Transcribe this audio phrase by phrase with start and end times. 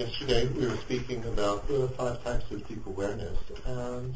[0.00, 4.14] Yesterday we were speaking about the five types of deep awareness and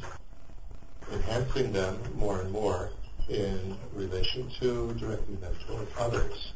[1.13, 2.89] enhancing them more and more
[3.29, 6.55] in relation to directing them toward others.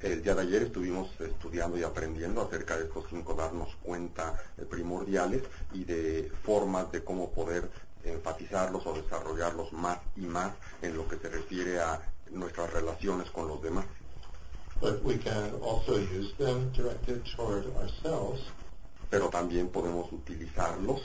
[0.00, 4.64] El día de ayer estuvimos estudiando y aprendiendo acerca de estos cinco darnos cuenta eh,
[4.64, 7.70] primordiales y de formas de cómo poder
[8.02, 10.52] enfatizarlos o desarrollarlos más y más
[10.82, 12.00] en lo que se refiere a
[12.32, 13.86] nuestras relaciones con los demás.
[14.80, 18.40] But we can also use them directed toward ourselves
[19.10, 21.00] Pero también podemos utilizarlos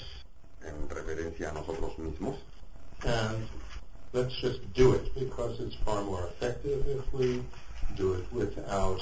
[0.62, 2.36] en reverencia a nosotros mismos
[3.05, 3.48] and
[4.13, 7.44] let's just do it because it's far more effective if we
[7.96, 9.00] do it without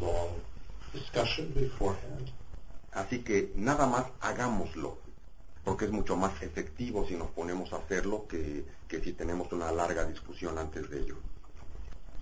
[0.00, 0.28] long
[0.92, 2.30] discussion beforehand.
[2.92, 4.98] Así que nada más hagámoslo,
[5.64, 9.72] porque es mucho más efectivo si nos ponemos a hacerlo que, que si tenemos una
[9.72, 11.16] larga discusión antes de ello.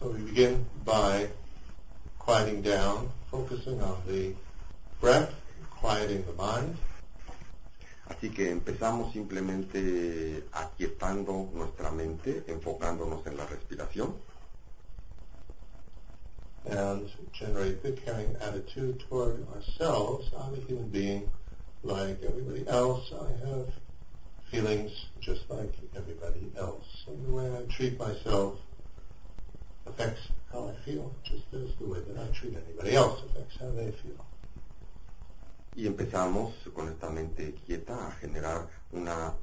[0.01, 1.29] So we begin by
[2.19, 4.35] quieting down, focusing on the
[5.01, 5.33] breath,
[5.71, 6.77] quieting the mind,
[8.07, 14.15] Así que empezamos simplemente aquietando nuestra mente, enfocándonos en la respiración
[16.67, 20.31] and generate the caring attitude toward ourselves.
[20.37, 21.31] I'm a human being
[21.83, 23.13] like everybody else.
[23.13, 23.69] I have
[24.51, 27.05] feelings just like everybody else.
[27.07, 28.59] And the way I treat myself
[29.87, 33.71] affects how I feel, just as the way that I treat anybody else affects how
[33.71, 34.25] they feel.
[35.77, 39.35] y empezamos con esta mente quieta a generar una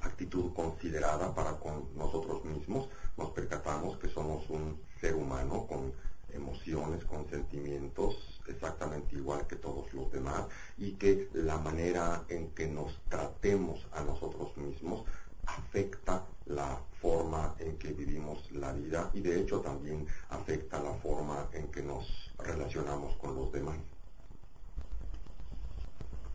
[0.00, 2.88] actitud considerada para con nosotros mismos.
[3.16, 5.92] Nos percatamos que somos un ser humano con
[6.32, 8.16] emociones, con sentimientos
[8.46, 10.44] exactamente igual que todos los demás
[10.76, 15.04] y que la manera en que nos tratemos a nosotros mismos
[15.46, 21.48] afecta la forma en que vivimos la vida y de hecho también afecta la forma
[21.52, 22.06] en que nos
[22.38, 23.78] relacionamos con los demás.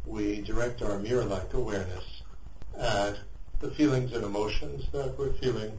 [0.05, 2.23] We direct our mirror-like awareness
[2.77, 3.15] at
[3.59, 5.71] the feelings and emotions that we're feeling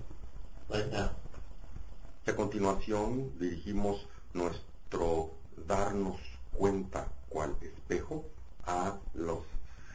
[0.69, 1.11] right now.
[2.27, 5.31] A continuación dirigimos nuestro
[5.67, 6.21] darnos
[6.53, 8.25] cuenta cual espejo
[8.67, 9.41] a los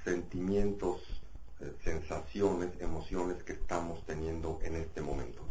[0.03, 0.99] sentimientos,
[1.83, 5.41] sensaciones, emociones que estamos teniendo en este momento.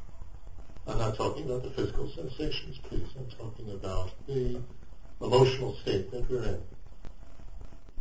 [0.87, 3.09] I'm not talking about the physical sensations, please.
[3.17, 4.61] I'm talking about the
[5.21, 6.61] emotional state that we're in.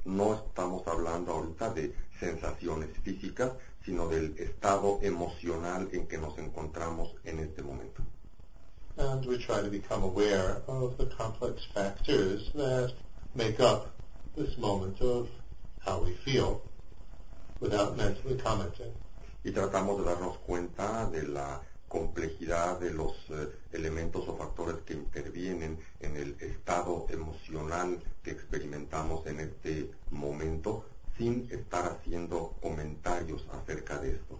[0.05, 3.53] No estamos hablando ahorita de sensaciones físicas,
[3.85, 8.03] sino del estado emocional en que nos encontramos en este momento.
[8.97, 12.93] And we try to become aware of the complex factors that
[13.33, 13.95] make up
[14.35, 15.29] this moment of
[15.79, 16.61] how we feel.
[19.43, 24.93] Y tratamos de darnos cuenta de la complejidad de los eh, elementos o factores que
[24.93, 30.85] intervienen en el estado emocional que experimentamos en este momento
[31.17, 34.39] sin estar haciendo comentarios acerca de esto,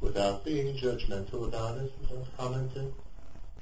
[0.00, 2.94] without being judgmental about it, without commenting.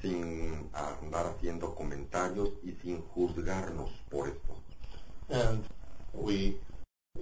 [0.00, 4.56] sin andar haciendo comentarios y sin juzgarnos por esto.
[5.28, 5.64] And
[6.12, 6.56] we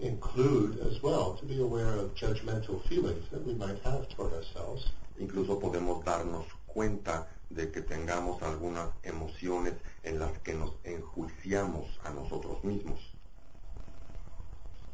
[0.04, 4.84] include as well to be aware of judgmental feelings that we might have toward ourselves.
[5.18, 12.10] Incluso podemos darnos cuenta de que tengamos algunas emociones en las que nos enjuiciamos a
[12.10, 12.98] nosotros mismos.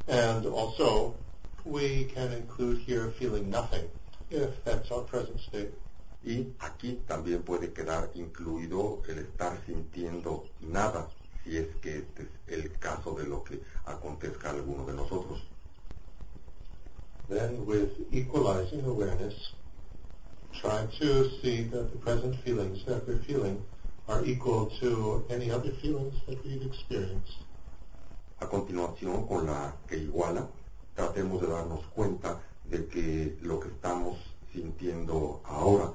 [0.07, 1.15] And also,
[1.65, 3.89] we can include here feeling nothing,
[4.31, 5.73] if that's our present state.
[6.23, 11.09] Y aquí también puede quedar incluido el estar sintiendo nada,
[11.45, 15.41] si es que este es el caso de lo que acontezca a alguno de nosotros.
[17.29, 19.55] Then, with equalizing awareness,
[20.61, 23.63] try to see that the present feelings that we're feeling
[24.09, 27.39] are equal to any other feelings that we've experienced.
[28.41, 30.49] A continuación, con la que iguala,
[30.97, 34.19] tratemos de darnos cuenta de que lo que estamos
[34.53, 35.93] sintiendo ahora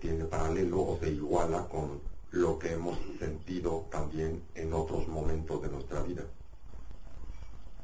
[0.00, 2.00] tiene paralelo o se iguala con
[2.36, 6.22] lo que hemos sentido también en otros momentos de nuestra vida.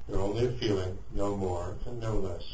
[0.06, 2.44] They're only a feeling, no more and no less.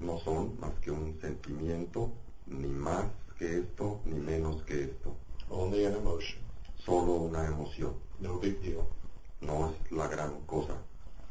[0.00, 2.10] No son más que un sentimiento,
[2.46, 3.06] ni más
[3.38, 5.14] que esto, ni menos que esto.
[5.48, 6.40] Only an emotion.
[6.84, 7.94] Solo una emoción.
[8.18, 8.84] No big deal.
[9.40, 10.74] No es la gran cosa.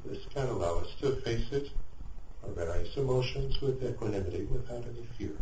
[0.06, 1.69] This can allow us to face it,
[2.44, 5.36] our various emotions with equanimity, without any fear.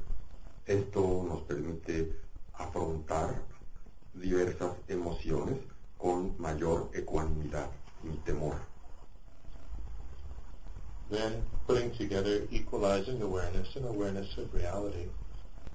[0.65, 2.15] Esto nos permite
[2.53, 3.43] afrontar
[4.15, 5.59] diversas emociones
[5.97, 7.69] con mayor ecuanimidad
[8.03, 8.57] y temor.
[11.09, 15.09] Then, putting together equalizing awareness and awareness of reality,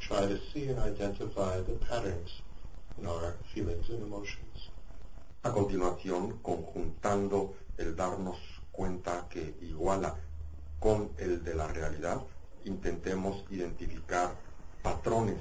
[0.00, 2.30] try to see and identify the patterns
[2.98, 4.70] in our feelings and emotions.
[5.44, 8.38] A continuación, conjuntando el darnos
[8.72, 10.16] cuenta que iguala
[10.80, 12.20] con el de la realidad,
[12.64, 14.34] intentemos identificar
[14.82, 15.38] patrones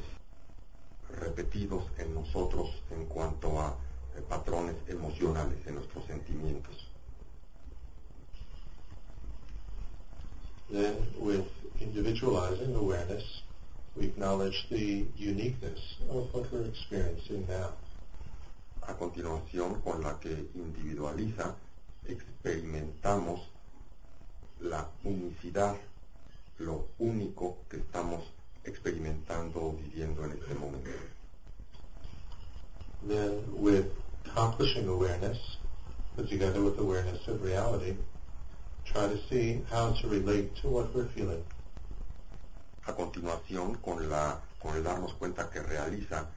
[1.17, 3.75] repetidos en nosotros en cuanto a
[4.15, 6.75] eh, patrones emocionales en nuestros sentimientos.
[10.71, 11.47] Then, with
[11.79, 13.23] individualizing awareness,
[13.95, 15.79] we acknowledge the uniqueness
[16.11, 17.71] of what we're experiencing now.
[18.87, 21.55] A continuación, con la que individualiza,
[22.07, 23.41] experimentamos
[24.61, 25.75] la unicidad,
[26.59, 28.23] lo único que estamos
[28.63, 30.89] experimentando o viviendo en este momento.
[33.07, 33.91] Then, with
[34.25, 35.37] accomplishing awareness,
[36.15, 37.95] put together with awareness of reality,
[38.85, 41.43] try to see how to relate to what we're feeling.
[42.87, 46.27] A continuación, con, la, con el darnos cuenta que realiza,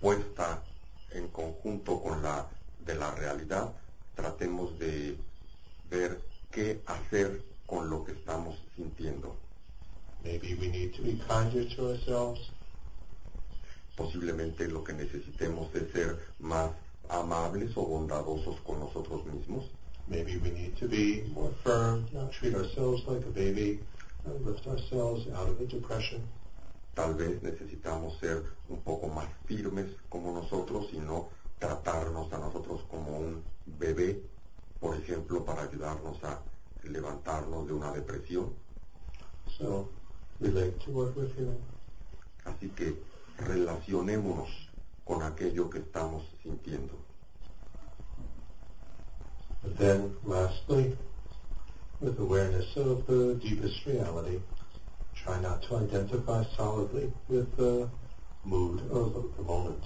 [0.00, 0.62] puesta
[1.10, 2.46] en conjunto con la
[2.78, 3.72] de la realidad,
[4.14, 5.18] tratemos de
[5.90, 6.20] ver
[6.50, 9.47] qué hacer con lo que estamos sintiendo.
[10.28, 12.50] Maybe we need to be kinder to ourselves.
[13.96, 16.70] Posiblemente lo que necesitemos es ser más
[17.08, 19.64] amables o bondadosos con nosotros mismos.
[20.06, 23.80] Maybe we need to be more firm, not treat ourselves like a baby,
[24.26, 26.20] and lift ourselves out of a depression.
[26.94, 32.82] Tal vez necesitamos ser un poco más firmes como nosotros y no tratarnos a nosotros
[32.90, 33.42] como un
[33.78, 34.20] bebé,
[34.78, 36.38] por ejemplo, para ayudarnos a
[36.84, 38.52] levantarnos de una depresión.
[39.56, 39.97] So
[42.44, 43.02] Así que
[43.38, 44.48] relacionémonos
[45.04, 46.94] con aquello que estamos sintiendo.
[49.64, 50.96] And then lastly,
[52.00, 54.40] with awareness of the deepest reality,
[55.14, 57.88] try not to identify solidly with the
[58.44, 59.84] mood of the moment.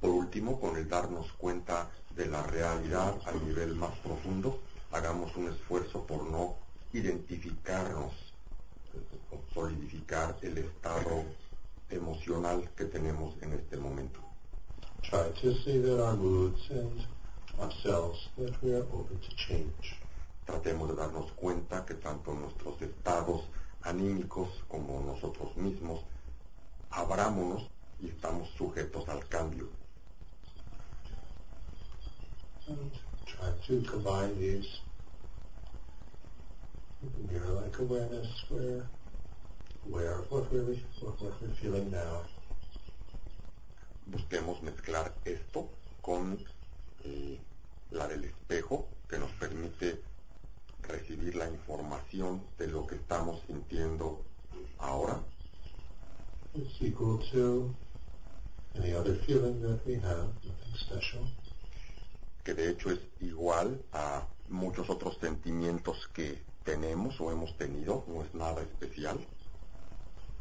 [0.00, 4.58] Por último, con el darnos cuenta de la realidad a nivel más profundo,
[4.92, 6.56] hagamos un esfuerzo por no
[6.92, 8.12] identificarnos,
[9.52, 11.24] solidificar el estado
[11.90, 14.20] emocional que tenemos en este momento.
[15.02, 17.06] Try to see that our moods and
[17.60, 19.96] ourselves, that we are open to change.
[20.46, 23.42] Tratemos de darnos cuenta que tanto nuestros estados
[23.82, 26.00] anímicos como nosotros mismos
[26.90, 27.62] abrámonos
[28.00, 29.68] y estamos sujetos al cambio.
[32.66, 32.90] And
[33.26, 34.80] try to combine these
[37.04, 38.28] with mirror-like awareness.
[39.86, 42.22] Aware of what we're, what we're feeling now.
[44.10, 45.68] Busquemos mezclar esto
[46.02, 46.38] con
[47.04, 47.38] eh,
[47.90, 50.02] la del espejo que nos permite
[50.82, 54.20] recibir la información de lo que estamos sintiendo
[54.78, 55.18] ahora
[56.54, 57.74] It's equal to
[58.76, 61.26] any other feeling that we have, nothing special.
[62.44, 68.22] que de hecho es igual a muchos otros sentimientos que tenemos o hemos tenido, no
[68.22, 69.18] es nada especial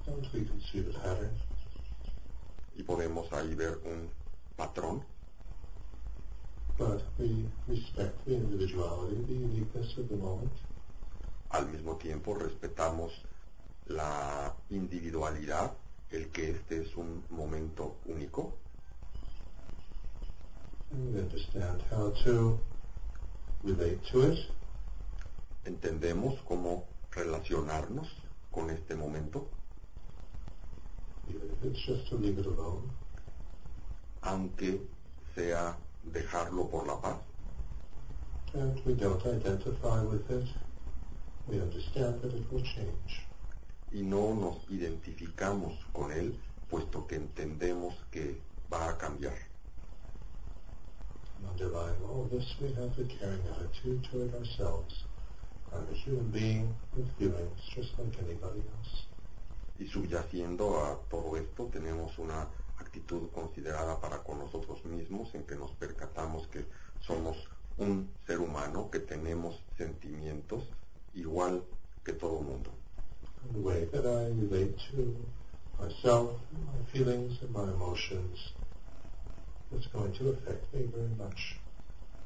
[0.06, 1.32] pattern.
[2.76, 4.10] y podemos ahí ver un
[4.58, 5.04] patrón,
[6.78, 10.52] But we respect the individuality, the uniqueness of the moment.
[11.52, 13.12] al mismo tiempo respetamos
[13.88, 15.74] la individualidad,
[16.10, 18.54] el que este es un momento único
[20.92, 22.60] And we understand how to
[23.64, 24.40] relate to it.
[25.66, 28.08] Entendemos cómo relacionarnos
[28.52, 29.48] con este momento,
[34.22, 34.82] aunque
[35.36, 37.18] sea dejarlo por la paz.
[38.54, 40.48] And we don't identify with it.
[41.48, 43.26] We understand that it will change.
[43.94, 46.36] y no nos identificamos con él,
[46.70, 48.42] puesto que entendemos que
[48.72, 49.36] va a cambiar.
[51.48, 55.06] Underlying all this, we have a caring attitude toward ourselves.
[55.76, 59.08] I'm a human being with feelings just like anybody else.
[59.80, 65.56] Y subyaciendo a todo esto, tenemos una actitud considerada para con nosotros mismos, en que
[65.56, 66.66] nos percatamos que
[67.02, 67.38] somos
[67.78, 70.64] un ser humano, que tenemos sentimientos
[71.16, 71.64] igual
[72.04, 72.72] que todo mundo.
[77.70, 78.54] Emotions
[79.76, 81.63] is going to me very much.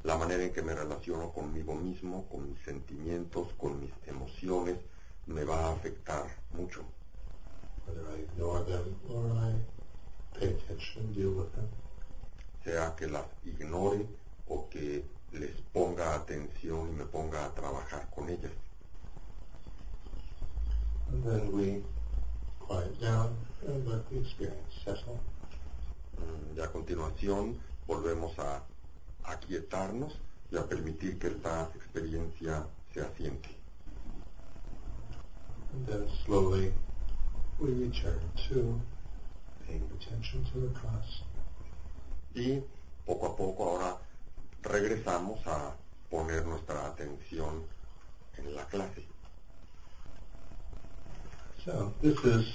[0.07, 4.77] La manera en que me relaciono conmigo mismo, con mis sentimientos, con mis emociones,
[5.25, 6.85] me va a afectar mucho.
[7.85, 9.51] Whether I ignore them or I
[10.39, 11.67] pay attention and deal with them.
[12.63, 14.07] sea que las ignore
[14.47, 18.53] o que les ponga atención y me ponga a trabajar con ellas.
[21.09, 21.83] And then we
[22.65, 23.35] quiet down
[23.67, 25.19] and let the experience settle.
[26.17, 28.63] Mm, Y a continuación volvemos a
[29.27, 30.13] aquietarnos
[30.51, 33.49] y a permitir que esta experiencia se asiente.
[35.73, 36.73] And then slowly
[37.59, 38.19] we return
[38.49, 38.81] to
[39.65, 41.21] paying attention to the class.
[42.33, 42.63] Y
[43.05, 43.97] poco a poco ahora
[44.63, 45.75] regresamos a
[46.09, 47.63] poner nuestra atención
[48.37, 49.03] en la clase.
[51.65, 52.45] So this is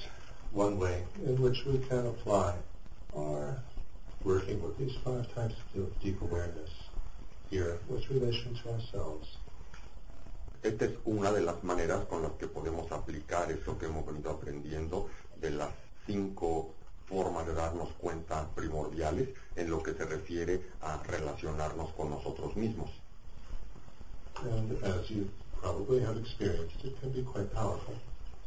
[0.53, 2.55] one way in which we can apply
[3.15, 3.63] our
[4.25, 6.71] working with these five types of deep awareness
[7.51, 9.39] here with relation to ourselves.
[10.63, 14.31] Esta es una de las maneras con las que podemos aplicar eso que hemos venido
[14.31, 15.09] aprendiendo
[15.41, 15.71] de las
[16.07, 16.73] cinco
[17.07, 22.91] formas de darnos cuenta primordiales en lo que se refiere a relacionarnos con nosotros mismos.
[24.37, 25.29] And as you
[25.61, 27.95] probably have experienced, it can be quite powerful.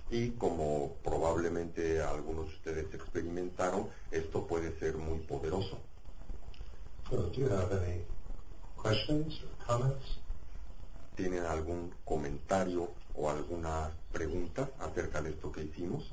[0.09, 5.77] Y como probablemente algunos de ustedes experimentaron, esto puede ser muy poderoso.
[7.09, 8.01] So do you have any
[8.81, 10.19] questions or comments?
[11.15, 16.11] ¿Tienen algún comentario o alguna pregunta acerca de esto que hicimos?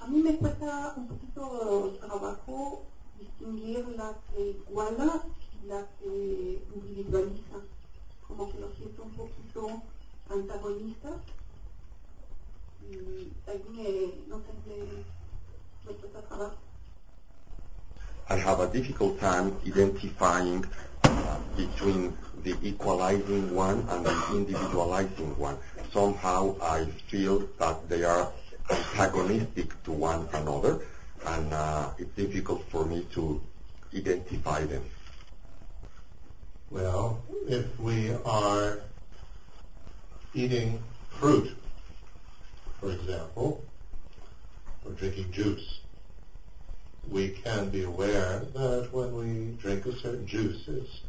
[0.00, 2.82] A mí me cuesta un poquito trabajo
[3.18, 5.22] distinguir la que iguala
[5.62, 7.56] y la que individualiza.
[8.26, 9.82] Como que lo siento un poquito
[10.28, 11.08] antagonista.
[18.28, 20.64] I have a difficult time identifying
[21.04, 25.58] uh, between the equalizing one and the individualizing one.
[25.92, 28.32] Somehow I feel that they are
[28.70, 30.80] antagonistic to one another
[31.26, 33.40] and uh, it's difficult for me to
[33.94, 34.84] identify them.
[36.70, 38.78] Well, if we are
[40.34, 41.56] eating fruit,
[42.80, 43.64] for example,
[44.84, 45.80] or drinking juice,
[47.10, 51.00] we can be aware that when we drink a certain juice, it's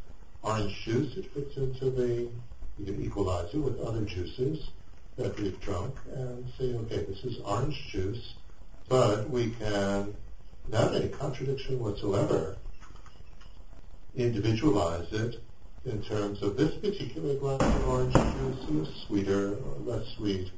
[0.44, 2.30] orange juice, it fits into the,
[2.78, 4.70] you can equalize it with other juices
[5.18, 8.36] that we've drunk and say, okay, this is orange juice,
[8.88, 10.16] but we can,
[10.66, 12.56] without any contradiction whatsoever,
[14.16, 15.42] individualize it
[15.86, 20.52] in terms of this particular glass of orange juice is sweeter or less sweet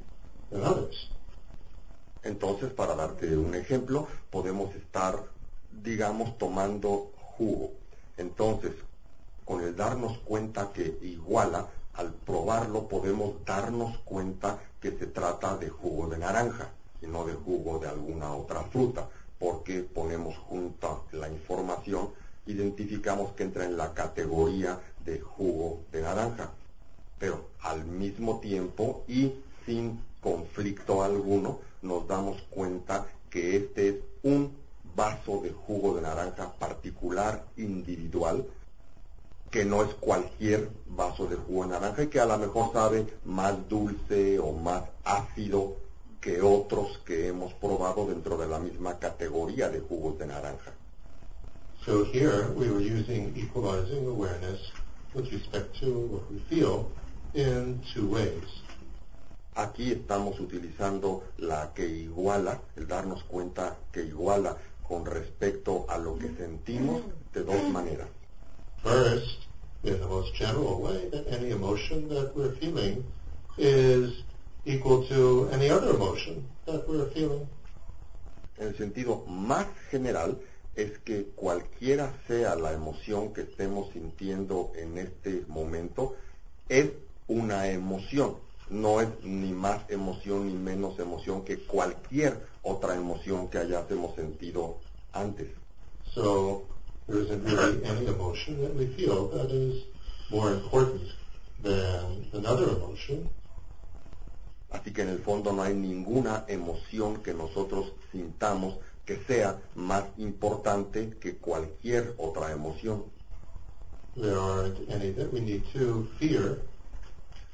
[2.22, 5.24] Entonces, para darte un ejemplo, podemos estar,
[5.70, 7.72] digamos, tomando jugo.
[8.16, 8.72] Entonces,
[9.44, 15.68] con el darnos cuenta que iguala, al probarlo podemos darnos cuenta que se trata de
[15.68, 16.70] jugo de naranja
[17.02, 22.10] y no de jugo de alguna otra fruta, porque ponemos junta la información,
[22.46, 26.50] identificamos que entra en la categoría de jugo de naranja.
[27.18, 29.32] Pero al mismo tiempo y
[29.66, 34.56] sin conflicto alguno, nos damos cuenta que este es un
[34.94, 38.44] vaso de jugo de naranja particular, individual,
[39.50, 43.06] que no es cualquier vaso de jugo de naranja y que a lo mejor sabe
[43.24, 45.76] más dulce o más ácido
[46.20, 50.72] que otros que hemos probado dentro de la misma categoría de jugos de naranja.
[51.84, 54.60] So here we were using equalizing awareness
[55.14, 56.90] with respect to what we feel
[57.34, 58.44] in two ways.
[59.60, 64.56] Aquí estamos utilizando la que iguala, el darnos cuenta que iguala
[64.88, 67.02] con respecto a lo que sentimos
[67.34, 68.08] de dos maneras.
[68.82, 69.42] First,
[69.82, 73.04] in the most general way, that any emotion that we're feeling
[73.58, 74.24] is
[74.64, 77.46] equal to any other emotion that we're feeling.
[78.56, 80.38] En el sentido más general
[80.74, 86.16] es que cualquiera sea la emoción que estemos sintiendo en este momento,
[86.66, 86.88] es
[87.28, 88.36] una emoción.
[88.70, 94.78] No es ni más emoción ni menos emoción que cualquier otra emoción que hayamos sentido
[95.12, 95.48] antes.
[96.14, 96.66] So
[97.06, 99.84] there isn't really any emotion that we feel that is
[100.30, 101.02] more important
[101.62, 103.28] than another emotion.
[104.70, 110.04] Así que en el fondo no hay ninguna emoción que nosotros sintamos que sea más
[110.18, 113.04] importante que cualquier otra emoción.
[114.14, 116.69] There aren't any that we need to fear.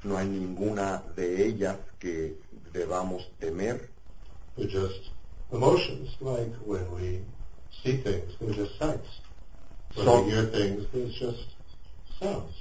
[0.07, 2.39] No hay ninguna de ellas que
[2.73, 3.91] debamos temer.
[4.57, 5.11] They're just
[5.51, 7.25] emotions, like when we
[7.83, 9.09] see things, they're just sights.
[9.97, 11.57] When So- we hear things, there's just
[12.21, 12.55] sounds.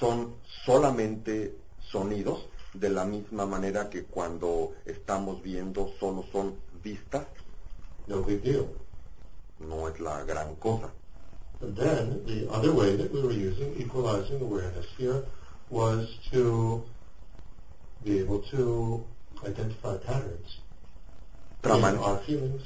[0.00, 0.34] Son
[0.66, 1.54] solamente
[1.92, 2.40] sonidos
[2.72, 7.26] de la misma manera que cuando estamos viendo solo son vistas,
[8.08, 8.66] No big deal.
[9.60, 10.92] no es la gran cosa.
[11.60, 15.24] And then the other way that we were using equalizing awareness here
[15.74, 16.84] was to
[18.04, 19.04] be able to
[19.44, 20.60] identify patterns
[21.64, 22.62] in our feelings,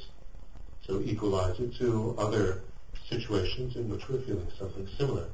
[0.86, 2.60] to equalize it to other
[3.08, 5.24] situations in which we're feeling something similar.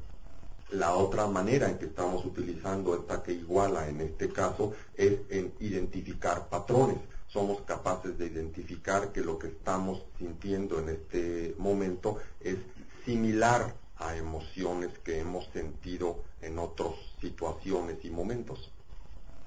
[0.71, 5.53] La otra manera en que estamos utilizando esta que iguala en este caso es en
[5.59, 6.99] identificar patrones.
[7.27, 12.57] Somos capaces de identificar que lo que estamos sintiendo en este momento es
[13.05, 18.71] similar a emociones que hemos sentido en otras situaciones y momentos.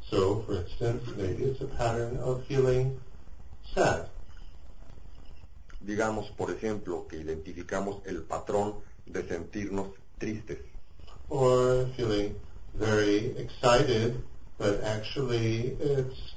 [0.09, 2.97] So, for instance, maybe it's a pattern of feeling
[3.75, 4.07] sad.
[5.81, 8.75] Digamos, por ejemplo, que identificamos el patrón
[9.05, 9.87] de sentirnos
[10.17, 10.59] tristes.
[11.29, 12.35] or feeling
[12.73, 14.21] very excited,
[14.57, 16.33] but actually it's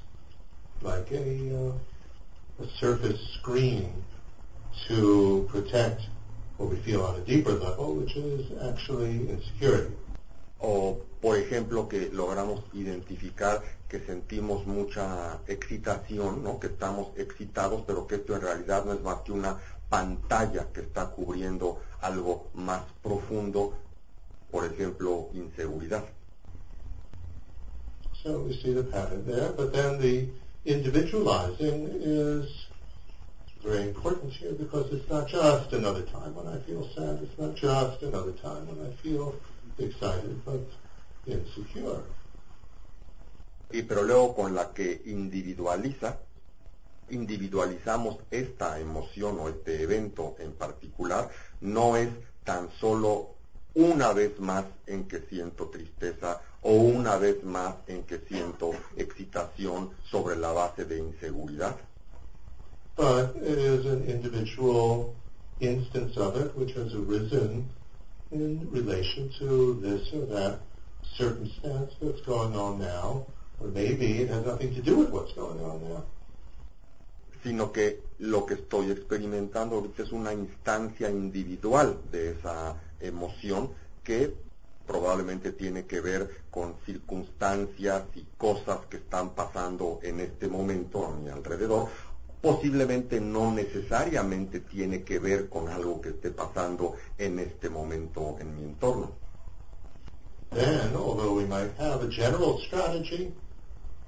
[0.81, 3.93] like a, uh, a surface screen
[4.87, 6.01] to protect
[6.61, 9.95] what we feel on a deeper level, which is actually insecurity.
[10.59, 16.59] O, por ejemplo, que logramos identificar que sentimos mucha excitación, ¿no?
[16.59, 19.57] que estamos excitados, pero que esto en realidad no es más que una
[19.89, 23.73] pantalla que está cubriendo algo más profundo
[24.51, 26.03] por ejemplo, inseguridad.
[28.21, 30.27] So we see the pattern there, but then the
[30.65, 32.45] individualizing is
[33.63, 37.55] very important here because it's not just another time when I feel sad, it's not
[37.55, 39.35] just another time when I feel
[39.77, 40.61] excited, but
[41.25, 42.03] insecure.
[43.71, 46.17] Y pero luego con la que individualiza,
[47.09, 51.29] individualizamos esta emoción o este evento en particular,
[51.61, 52.09] no es
[52.43, 53.35] tan solo
[53.75, 59.91] una vez más en que siento tristeza o una vez más en que siento excitación
[60.09, 61.77] sobre la base de inseguridad.
[62.95, 65.15] But it is an individual
[65.59, 67.69] instance of it which has arisen
[68.31, 70.59] in relation to this or that
[71.17, 73.25] circumstance that's going on now,
[73.59, 76.03] or maybe it has nothing to do with what's going on now.
[77.43, 83.71] Sino que lo que estoy experimentando ahorita es una instancia individual de esa emoción
[84.03, 84.33] que
[84.85, 91.15] probablemente tiene que ver con circunstancias y cosas que están pasando en este momento a
[91.15, 91.87] mi alrededor.
[92.41, 98.55] Posiblemente no necesariamente tiene que ver con algo que esté pasando en este momento en
[98.55, 99.11] mi entorno.
[100.51, 103.31] Then, although we might have a general strategy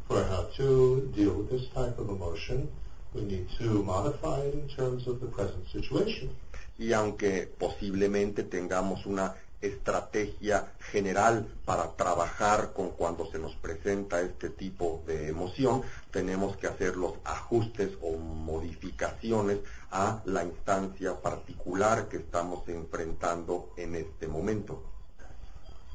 [0.07, 2.67] for how to deal with this type of emotion,
[3.13, 6.29] we need to modify it in terms of the present situation.
[6.77, 14.49] y aunque posiblemente tengamos una estrategia general para trabajar con cuando se nos presenta este
[14.49, 19.59] tipo de emoción, tenemos que hacer los ajustes o modificaciones
[19.91, 24.83] a la instancia particular que estamos enfrentando en este momento.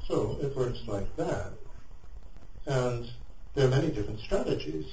[0.07, 1.53] So it works like that.
[2.65, 3.05] And
[3.53, 4.87] there are many different strategies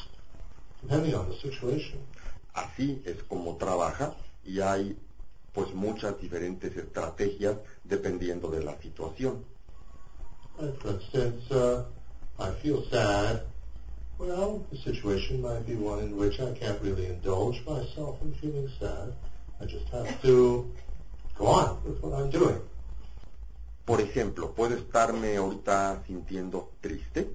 [0.83, 2.01] depending on the situation.
[2.53, 4.97] Así es como trabaja y hay
[5.57, 9.43] pues muchas diferentes estrategias dependiendo de la situación.
[10.61, 11.85] Like for instance, uh,
[12.39, 13.43] I feel sad.
[14.19, 18.69] Well, the situation might be one in which I can't really indulge myself in feeling
[18.79, 19.15] sad.
[19.59, 20.71] I just have to
[21.39, 22.61] go on with what I'm doing.
[23.87, 27.31] Por ejemplo, puedo estarme ahorita sintiendo triste,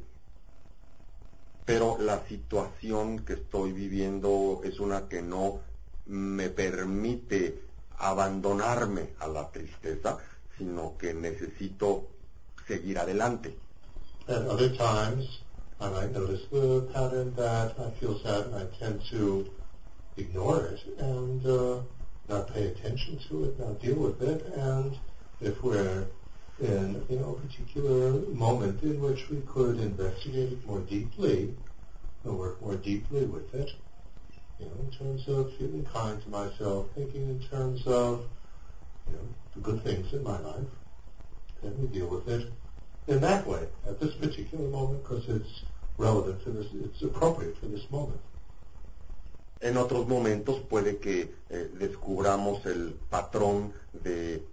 [1.65, 5.61] pero la situación que estoy viviendo es una que no
[6.05, 7.70] me permite
[8.01, 10.17] abandonarme a la tristeza,
[10.57, 12.07] sino que necesito
[12.67, 13.57] seguir adelante.
[14.27, 15.41] At other times,
[15.79, 19.49] I might notice the pattern that I feel sad and I tend to
[20.17, 21.81] ignore it and uh,
[22.29, 24.45] not pay attention to it, not deal with it.
[24.55, 24.97] And
[25.41, 26.05] if we're
[26.59, 31.55] in you know a particular moment in which we could investigate it more deeply
[32.23, 33.71] and work more deeply with it,
[34.61, 38.29] you know, in terms of feeling kind to myself, thinking in terms of
[39.07, 40.69] you know the good things in my life,
[41.63, 42.51] then we deal with it
[43.07, 45.63] in that way at this particular moment because it's
[45.97, 48.21] relevant to this, it's appropriate for this moment.
[49.61, 54.43] En otros momentos puede que eh, descubramos el patrón de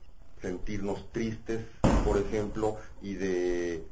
[0.42, 1.60] sentirnos tristes,
[2.04, 3.82] por ejemplo, y de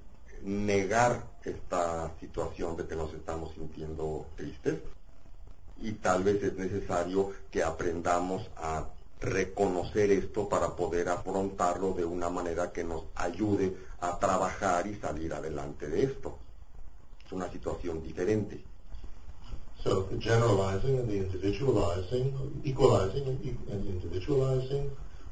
[0.42, 4.78] negar esta situación de que nos estamos sintiendo tristes.
[5.82, 8.86] Y tal vez es necesario que aprendamos a
[9.20, 15.32] reconocer esto para poder afrontarlo de una manera que nos ayude a trabajar y salir
[15.32, 16.38] adelante de esto.
[17.24, 18.62] Es una situación diferente.
[19.82, 22.34] So the generalizing and the individualizing,
[22.64, 24.90] equalizing and, e- and individualizing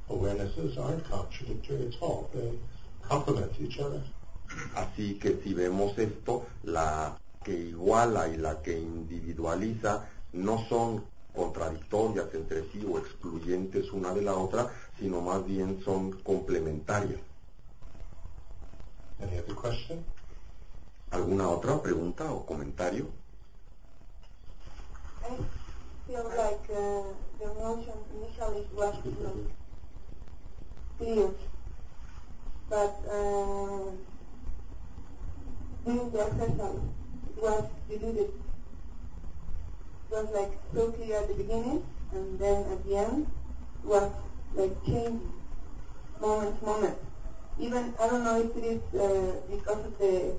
[0.08, 2.28] awarenesses aren't contradictory at all.
[2.32, 2.58] They
[3.08, 4.02] complement each other.
[4.76, 12.32] Así que si vemos esto, la que iguala y la que individualiza no son contradictorias
[12.34, 17.20] entre sí o excluyentes una de la otra, sino más bien son complementarias.
[19.20, 20.04] Any other question?
[21.10, 23.06] ¿Alguna otra pregunta o comentario?
[25.22, 25.36] I
[26.06, 29.54] feel like uh, the emotion initially was like
[30.98, 31.30] clear,
[32.68, 33.90] but uh,
[35.84, 36.80] during the exercise
[37.28, 38.43] it was diluted.
[40.14, 43.26] Was like so clear at the beginning, and then at the end
[43.82, 44.12] was
[44.54, 45.32] like changing
[46.20, 46.98] moment to moment.
[47.58, 50.38] Even I don't know if it is uh, because of the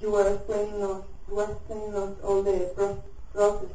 [0.00, 2.98] you were explaining us, you were explaining us all the pro-
[3.32, 3.70] process,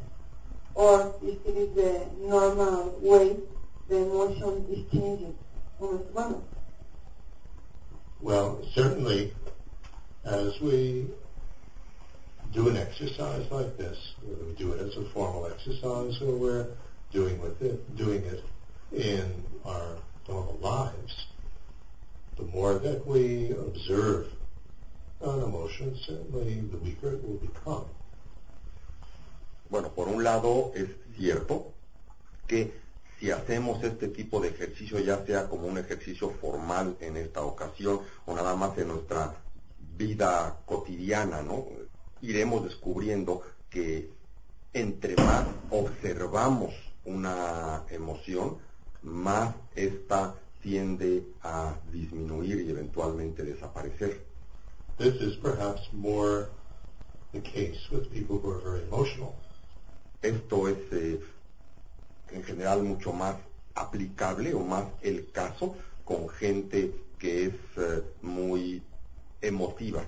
[0.76, 3.38] or if it is the normal way
[3.88, 5.38] the emotion is changing
[5.80, 6.44] moment to moment.
[8.20, 9.32] Well, certainly,
[10.26, 11.08] as we
[12.52, 16.68] do an exercise like this, whether we do it as a formal exercise or we're
[17.12, 18.44] doing with it, doing it
[18.92, 21.28] in our normal lives,
[22.38, 24.28] the more that we observe
[25.22, 27.86] an emotion, certainly the weaker it will become.
[29.70, 31.74] Bueno, por un lado es cierto
[32.48, 32.74] que
[33.20, 38.00] si hacemos este tipo de ejercicio, ya sea como un ejercicio formal en esta ocasión
[38.26, 39.36] o nada más en nuestra
[39.98, 41.68] vida cotidiana, ¿no?
[42.22, 44.10] Iremos descubriendo que
[44.74, 46.74] entre más observamos
[47.06, 48.58] una emoción,
[49.02, 54.26] más esta tiende a disminuir y eventualmente desaparecer.
[54.98, 56.50] This is perhaps more
[57.32, 59.34] the case with people who are very emotional.
[60.22, 61.22] Esto es eh,
[62.32, 63.38] en general mucho más
[63.76, 68.84] aplicable o más el caso con gente que es eh, muy
[69.42, 70.06] emotiva.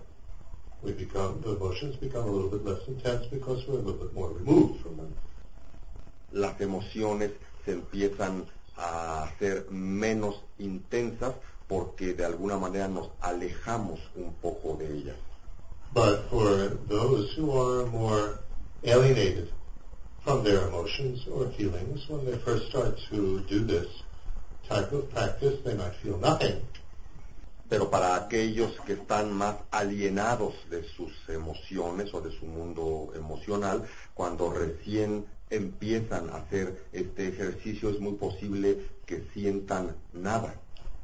[0.84, 4.14] We become, the emotions become a little bit less intense because we're a little bit
[4.14, 5.16] more removed from them.
[6.32, 7.32] Las emociones
[7.66, 8.46] se empiezan
[8.78, 11.36] a hacer menos intensas
[11.68, 15.18] porque de alguna manera nos alejamos un poco de ellas.
[15.94, 18.40] But for those who are more
[18.84, 19.50] alienated
[20.24, 23.88] from their emotions or feelings, when they first start to do this
[24.68, 26.62] type of practice, they might feel nothing.
[27.72, 33.88] Pero para aquellos que están más alienados de sus emociones o de su mundo emocional,
[34.14, 40.54] cuando recién empiezan a hacer este ejercicio es muy posible que sientan nada.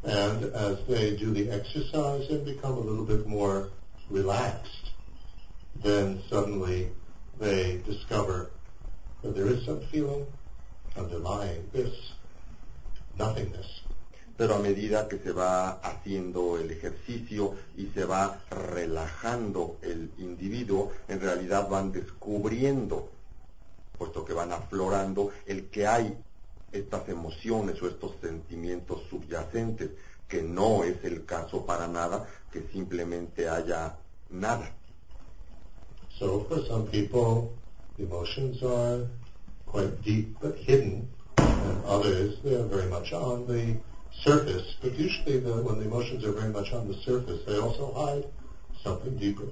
[0.03, 3.69] And as they do the exercise and become a little bit more
[4.09, 4.91] relaxed,
[5.81, 6.91] then suddenly
[7.39, 8.51] they discover
[9.21, 10.25] that there is some feeling
[10.97, 11.93] underlying this
[13.17, 13.86] nothingness.
[14.37, 20.91] Pero a medida que se va haciendo el ejercicio y se va relajando el individuo,
[21.07, 23.09] en realidad van descubriendo,
[23.97, 26.15] puesto que van aflorando, el que hay
[26.71, 29.89] estas emociones o estos sentimientos subyacentes,
[30.27, 33.97] que no es el caso para nada, que simplemente haya
[34.29, 34.71] nada.
[36.19, 37.53] So for some people,
[37.97, 39.07] emotions are
[39.65, 43.77] quite deep but hidden, and others, they're very much on the
[44.23, 44.75] surface.
[44.81, 48.25] But usually the, when the emotions are very much on the surface, they also hide
[48.83, 49.47] something deeper.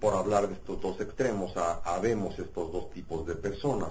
[0.00, 3.90] Por hablar de estos dos extremos, ha- habemos estos dos tipos de personas.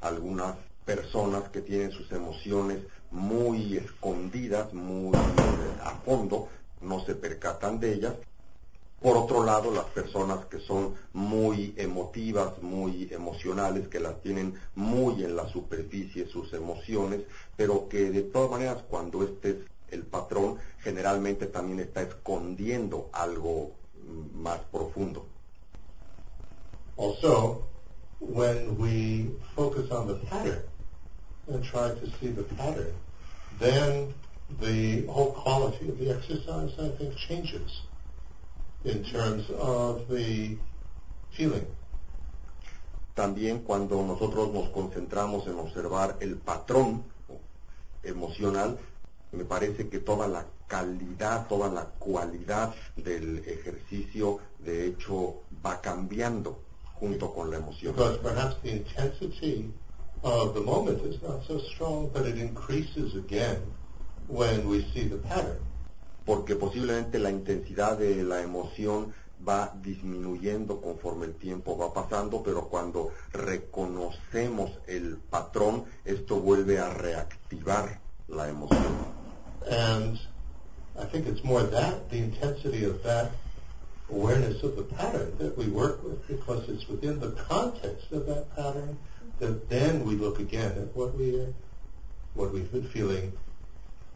[0.00, 2.78] Algunas personas que tienen sus emociones
[3.10, 6.48] muy escondidas, muy eh, a fondo,
[6.80, 8.14] no se percatan de ellas.
[9.00, 15.24] Por otro lado, las personas que son muy emotivas, muy emocionales, que las tienen muy
[15.24, 17.22] en la superficie sus emociones,
[17.56, 19.56] pero que de todas maneras cuando este es
[19.88, 25.24] el patrón, generalmente también está escondiendo algo mm, más profundo.
[26.98, 27.62] Also,
[28.20, 30.62] when we focus on the pattern
[31.48, 32.92] and try to see the pattern,
[33.58, 34.12] then
[34.60, 37.89] the whole quality of the exercise, I think, changes
[38.84, 40.56] in terms of the
[41.32, 41.66] feeling.
[43.14, 47.02] También cuando nosotros nos concentramos en observar el patrón
[48.02, 48.78] emocional,
[49.32, 56.58] me parece que toda la calidad, toda la cualidad del ejercicio, de hecho, va cambiando
[56.94, 57.94] junto con la emoción.
[57.94, 59.72] Because perhaps the intensity
[60.22, 63.60] of the moment is not so strong, but it increases again
[64.28, 65.60] when we see the pattern.
[66.30, 69.12] Porque posiblemente la intensidad de la emoción
[69.46, 76.94] va disminuyendo conforme el tiempo va pasando, pero cuando reconocemos el patrón, esto vuelve a
[76.94, 78.94] reactivar la emoción.
[79.68, 80.20] And
[80.96, 83.32] I think it's more that, the intensity of that
[84.08, 88.54] awareness of the pattern that we work with because it's within the context of that
[88.54, 88.96] pattern
[89.40, 91.44] that then we look again at what we
[92.34, 93.32] what we've been feeling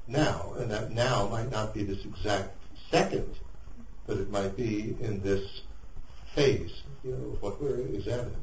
[0.06, 2.54] now, and that now might not be this exact
[2.90, 3.28] second,
[4.06, 5.62] but it might be in this
[6.34, 8.40] phase, you know, what we're examining.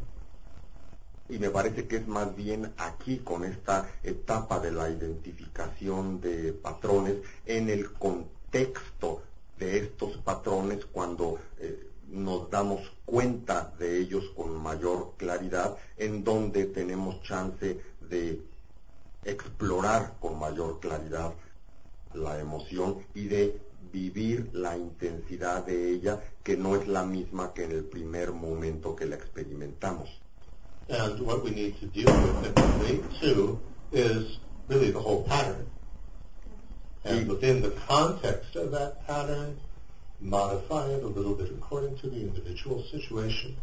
[1.30, 6.52] Y me parece que es más bien aquí con esta etapa de la identificación de
[6.52, 9.22] patrones en el contexto
[9.58, 16.66] de estos patrones cuando eh, nos damos cuenta de ellos con mayor claridad, en donde
[16.66, 18.42] tenemos chance de
[19.24, 21.34] explorar con mayor claridad
[22.14, 27.66] la emoción y de vivir la intensidad de ella, que no es la misma que
[27.66, 30.10] en el primer momento que la experimentamos.
[30.90, 33.60] And what we need to deal with and relate to
[33.92, 35.68] is really the whole pattern.
[37.04, 39.58] And within the context of that pattern,
[40.20, 43.58] modify it a little bit according to the individual situation.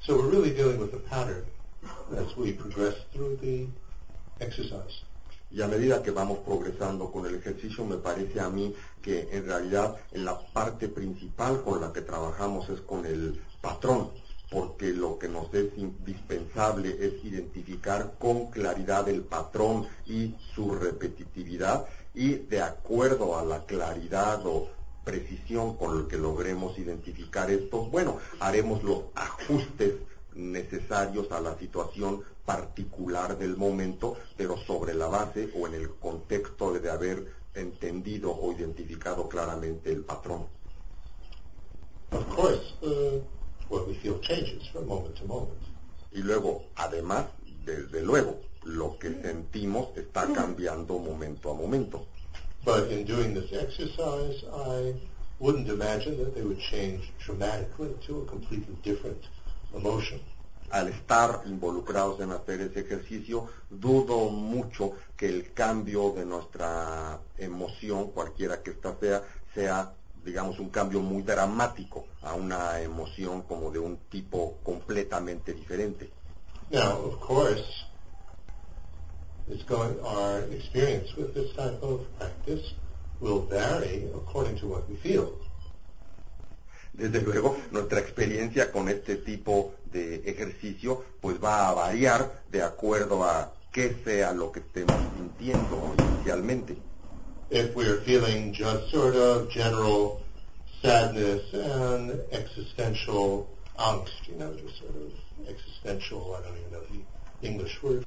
[0.00, 1.44] So we're really dealing with the pattern
[2.16, 3.66] as we progress through the
[4.40, 5.02] exercise.
[5.50, 9.46] Y a medida que vamos progresando con el ejercicio, me parece a mí que en
[9.46, 14.10] realidad en la parte principal con la que trabajamos es con el patrón,
[14.50, 21.86] porque lo que nos es indispensable es identificar con claridad el patrón y su repetitividad
[22.14, 24.68] y de acuerdo a la claridad o
[25.04, 29.94] precisión con lo que logremos identificar esto, bueno, haremos los ajustes
[30.36, 36.72] necesarios a la situación particular del momento, pero sobre la base o en el contexto
[36.72, 40.46] de haber entendido o identificado claramente el patrón.
[42.12, 43.20] Of course, uh,
[43.68, 45.60] what we feel changes from moment to moment.
[46.12, 47.26] Y luego, además,
[47.64, 52.06] desde luego, lo que sentimos está cambiando momento a momento.
[52.64, 54.94] But in doing this exercise, I
[55.38, 59.22] wouldn't imagine that they would change dramatically to a completely different
[59.74, 60.20] emotion.
[60.70, 68.10] Al estar involucrados en hacer ese ejercicio, dudo mucho que el cambio de nuestra emoción,
[68.10, 69.22] cualquiera que ésta sea,
[69.54, 69.92] sea,
[70.24, 76.10] digamos, un cambio muy dramático a una emoción como de un tipo completamente diferente.
[76.70, 77.64] Now, of course,
[79.48, 82.74] it's going, our experience with this type of practice
[83.20, 85.45] will vary according to what we feel.
[86.96, 93.22] Desde luego, nuestra experiencia con este tipo de ejercicio pues va a variar de acuerdo
[93.22, 96.74] a qué sea lo que estemos sintiendo inicialmente.
[97.50, 100.20] If we're feeling just sort of general
[100.80, 105.12] sadness and existential angst, you know, just sort of
[105.46, 108.06] existential, I don't even know the English word,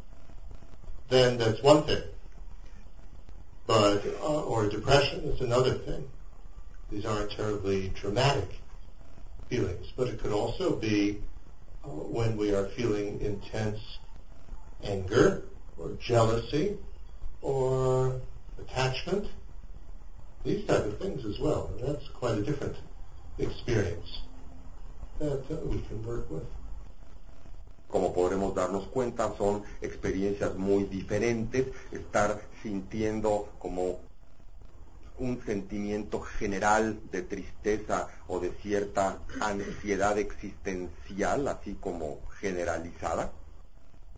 [1.09, 2.03] then that's one thing.
[3.67, 6.09] But, uh, or depression is another thing.
[6.89, 8.59] These aren't terribly dramatic
[9.49, 11.21] feelings, but it could also be
[11.83, 13.79] uh, when we are feeling intense
[14.83, 15.43] anger
[15.77, 16.77] or jealousy
[17.41, 18.21] or
[18.59, 19.27] attachment,
[20.43, 21.71] these type of things as well.
[21.73, 22.75] And that's quite a different
[23.37, 24.21] experience
[25.19, 26.45] that uh, we can work with.
[27.89, 31.67] Como podremos darnos cuenta, son experiencias muy diferentes.
[31.91, 34.08] Estar sintiendo como
[35.19, 43.31] un sentimiento general de tristeza o de cierta ansiedad existencial, así como generalizada,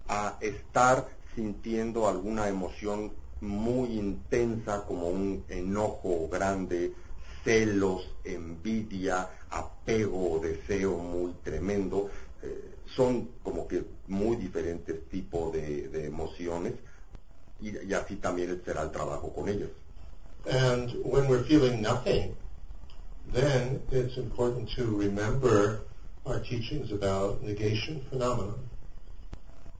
[0.07, 6.93] a estar sintiendo alguna emoción muy intensa como un enojo grande,
[7.43, 12.09] celos, envidia, apego o deseo muy tremendo,
[12.43, 16.73] eh, son como que muy diferentes tipos de, emociones
[17.59, 19.69] y, así también será el trabajo con ellas.
[20.49, 22.35] And when we're feeling nothing,
[23.31, 25.81] then it's important to remember
[26.25, 28.55] our teachings about negation phenomena.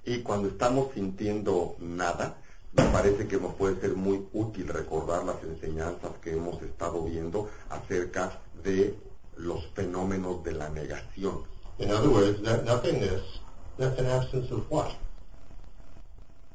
[0.06, 2.36] Y cuando estamos sintiendo nada,
[2.74, 7.50] me parece que nos puede ser muy útil recordar las enseñanzas que hemos estado viendo
[7.70, 8.96] acerca de
[9.38, 11.44] los fenómenos de la negación.
[11.80, 13.22] In other words, that nothingness,
[13.78, 14.92] that's an absence of what?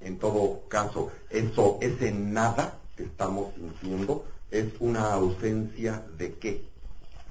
[0.01, 6.65] En todo caso, eso, ese nada que estamos sintiendo es una ausencia de qué?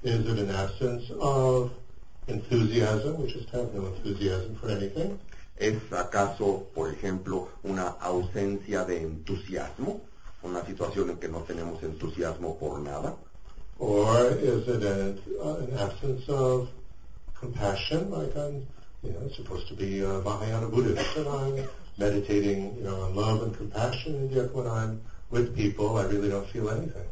[0.02, 1.72] Is it an absence of
[2.28, 3.20] enthusiasm?
[3.20, 5.18] We just have no enthusiasm for anything.
[5.56, 10.02] ¿Es acaso, por ejemplo, una ausencia de entusiasmo?
[10.42, 13.16] Una situación en que no tenemos entusiasmo por nada.
[13.78, 16.68] Or is it an, uh, an absence of
[17.34, 18.10] compassion?
[18.10, 18.66] Like I'm,
[19.02, 23.42] you know, supposed to be a Mahayana Buddhist and I'm meditating, you know, on love
[23.42, 27.08] and compassion, and yet when I'm with people, I really don't feel anything.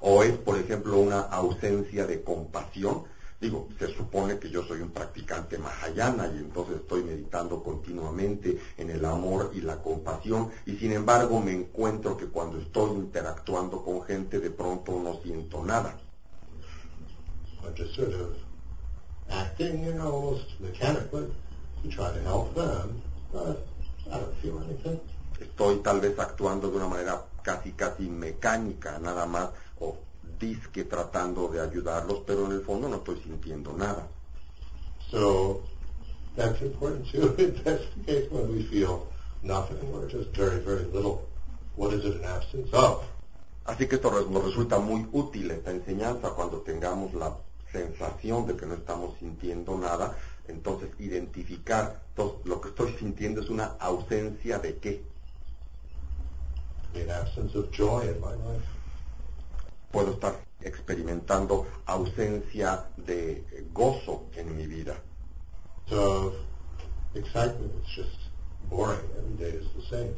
[0.00, 3.04] O es, por ejemplo, una ausencia de compasión.
[3.40, 8.90] Digo, se supone que yo soy un practicante mahayana y entonces estoy meditando continuamente en
[8.90, 14.02] el amor y la compasión y sin embargo me encuentro que cuando estoy interactuando con
[14.04, 15.98] gente de pronto no siento nada.
[17.64, 18.36] I'm just sort of
[19.28, 21.26] acting, you know, almost mechanically
[21.82, 23.02] to try to help them,
[23.32, 23.66] but
[24.08, 25.00] I don't feel anything.
[25.40, 29.50] Estoy tal vez actuando de una manera casi casi mecánica nada más
[29.80, 29.98] o
[30.38, 34.08] disque tratando de ayudarlos, pero en el fondo no estoy sintiendo nada.
[35.10, 35.62] So
[36.36, 39.06] that's important to investigate when we feel
[39.42, 41.28] nothing or just very, very little.
[41.76, 43.02] What is it an absence of?
[43.64, 47.36] Así que esto nos resulta muy útil esta enseñanza cuando tengamos la
[47.70, 50.16] sensación de que no estamos sintiendo nada,
[50.48, 52.02] entonces identificar
[52.44, 55.11] lo que estoy sintiendo es una ausencia de qué.
[56.94, 58.66] An absence of joy in my life.
[59.92, 64.94] Puedo estar experimentando ausencia de gozo en mi vida,
[65.90, 66.34] Of
[67.14, 67.72] excitement.
[67.82, 68.16] It's just
[68.70, 69.00] boring.
[69.18, 70.14] Every day is the same.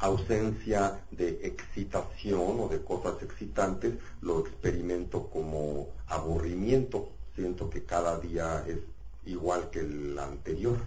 [0.00, 7.08] ausencia de excitación o de cosas excitantes, lo experimento como aburrimiento.
[7.34, 8.78] Siento que cada día es
[9.26, 10.78] igual que el anterior.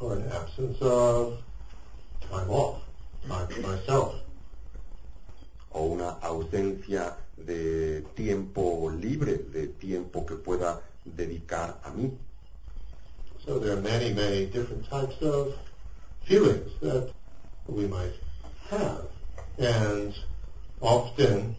[0.00, 1.40] Or an absence of
[2.30, 2.82] time off,
[3.26, 4.14] myself.
[5.70, 12.16] o una ausencia de tiempo libre, de tiempo que pueda dedicar a mí.
[13.44, 15.54] So there are many, many different types of
[16.24, 17.10] feelings that
[17.66, 18.14] we might
[18.70, 19.06] have.
[19.58, 20.14] And
[20.80, 21.56] often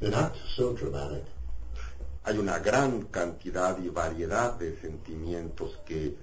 [0.00, 1.24] they're not so dramatic.
[2.24, 6.14] Hay una gran cantidad y variedad de sentimientos que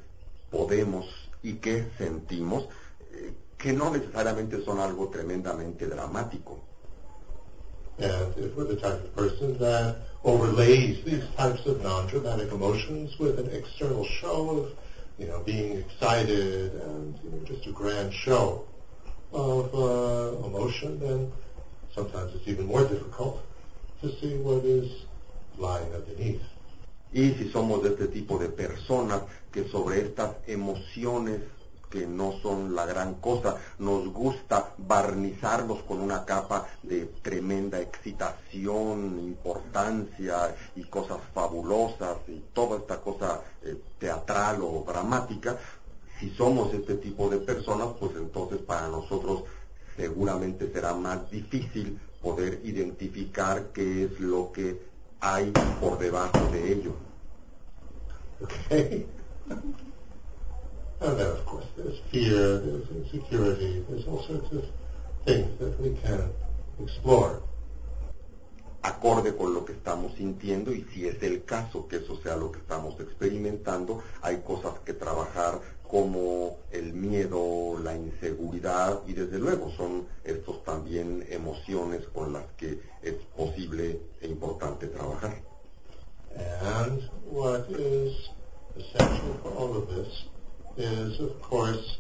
[0.50, 1.06] podemos
[1.44, 2.66] y que sentimos
[3.12, 6.62] eh, que no necesariamente son algo tremendamente dramático.
[8.00, 13.38] And if we're the type of person that overlays these types of non-dramatic emotions with
[13.38, 14.72] an external show of,
[15.18, 18.64] you know, being excited and you know, just a grand show
[19.34, 21.30] of uh, emotion, then
[21.94, 23.44] sometimes it's even more difficult
[24.02, 24.90] to see what is
[25.58, 26.42] lying underneath.
[27.12, 31.42] Y si somos de este tipo de personas que sobre estas emociones
[31.90, 39.20] que no son la gran cosa, nos gusta barnizarlos con una capa de tremenda excitación,
[39.20, 45.58] importancia y cosas fabulosas y toda esta cosa eh, teatral o dramática,
[46.20, 49.44] si somos este tipo de personas, pues entonces para nosotros
[49.96, 54.80] seguramente será más difícil poder identificar qué es lo que
[55.22, 56.94] hay por debajo de ello.
[61.02, 64.66] And then, of course, there's fear, there's insecurity, there's all sorts of
[65.26, 66.30] things that we can
[66.84, 67.42] explore.
[68.82, 72.52] acorde con lo que estamos sintiendo y si es el caso que eso sea lo
[72.52, 79.72] que estamos experimentando, hay cosas que trabajar como el miedo, la inseguridad y desde luego
[79.76, 85.42] son estos también emociones con las que es posible e importante trabajar.
[86.62, 88.30] And what is
[88.78, 90.29] essential for all of this
[90.78, 91.98] is, of course,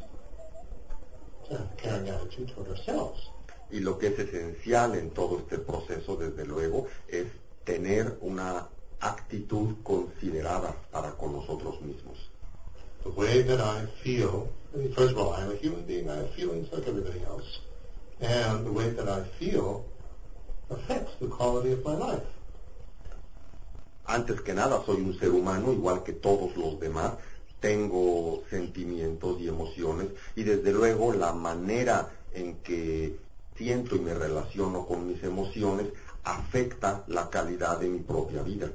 [1.77, 3.29] caring attitude toward ourselves.
[3.71, 7.27] Y lo que es esencial en todo este proceso, desde luego, es
[7.65, 8.67] tener una
[8.99, 12.17] actitud considerada para con nosotros mismos.
[13.03, 14.49] The way that I feel,
[14.95, 17.61] first of all, I'm a human being, I have feelings like everybody else.
[18.19, 19.85] And the way that I feel
[20.69, 22.25] affects the quality of my life.
[24.05, 27.13] Antes que nada, soy un ser humano igual que todos los demás.
[27.59, 33.17] Tengo sentimientos y emociones y desde luego la manera en que
[33.55, 35.87] siento y me relaciono con mis emociones
[36.23, 38.71] afecta la calidad de mi propia vida.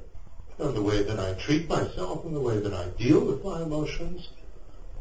[0.57, 3.61] And the way that I treat myself and the way that I deal with my
[3.61, 4.29] emotions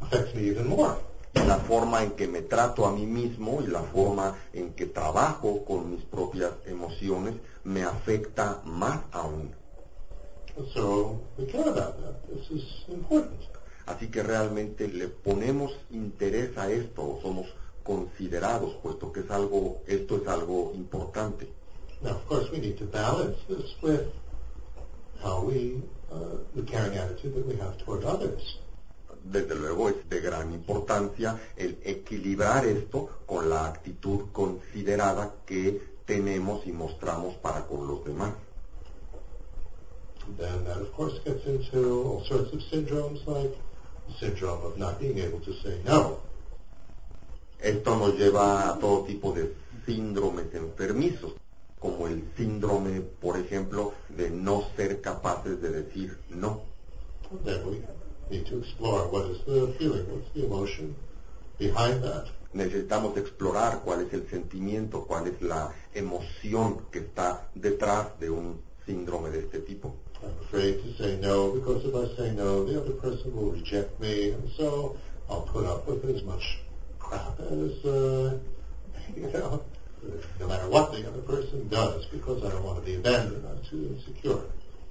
[0.01, 0.97] affects me even more.
[1.35, 4.87] Y la forma en que me trato a mí mismo y la forma en que
[4.87, 9.53] trabajo con mis propias emociones me afecta más aún.
[10.73, 12.27] So we care about that.
[12.29, 13.54] This is important.
[13.87, 17.47] Así que realmente le ponemos interés a esto, somos
[17.83, 21.49] considerados, puesto que es algo, esto es algo importante.
[22.01, 24.09] Now, of course, we need to balance this with
[25.23, 28.59] how we, uh, the caring attitude that we have toward others.
[29.23, 36.67] Desde luego es de gran importancia el equilibrar esto con la actitud considerada que tenemos
[36.67, 38.35] y mostramos para con los demás.
[40.39, 43.55] Then that, of course, gets into all sorts of syndromes like
[44.19, 46.19] syndrome of not being able to say no.
[47.61, 49.55] Esto nos lleva a todo tipo de
[49.87, 51.33] síndromes enfermizos,
[51.79, 56.63] como el síndrome, por ejemplo, de no ser capaces de decir no.
[62.53, 68.61] Necesitamos explorar cuál es el sentimiento, cuál es la emoción que está detrás de un
[68.87, 69.95] síndrome de este tipo.
[70.23, 74.01] I'm afraid to say no because if I say no, the other person will reject
[74.01, 74.97] me, and so
[75.29, 76.59] I'll put up with as much
[76.99, 78.39] crap as, uh,
[79.17, 79.61] you know,
[80.41, 83.45] no matter what the other person does, because I don't want to be abandoned.
[83.47, 84.45] I'm too insecure.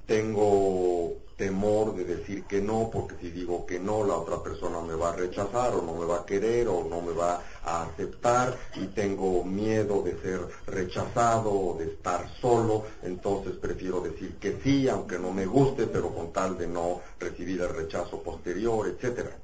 [0.08, 4.96] Tengo temor de decir que no, porque si digo que no, la otra persona me
[4.96, 8.58] va a rechazar o no me va a querer o no me va a aceptar
[8.76, 14.88] y tengo miedo de ser rechazado o de estar solo, entonces prefiero decir que sí,
[14.88, 19.38] aunque no me guste, pero con tal de no recibir el rechazo posterior, etcétera.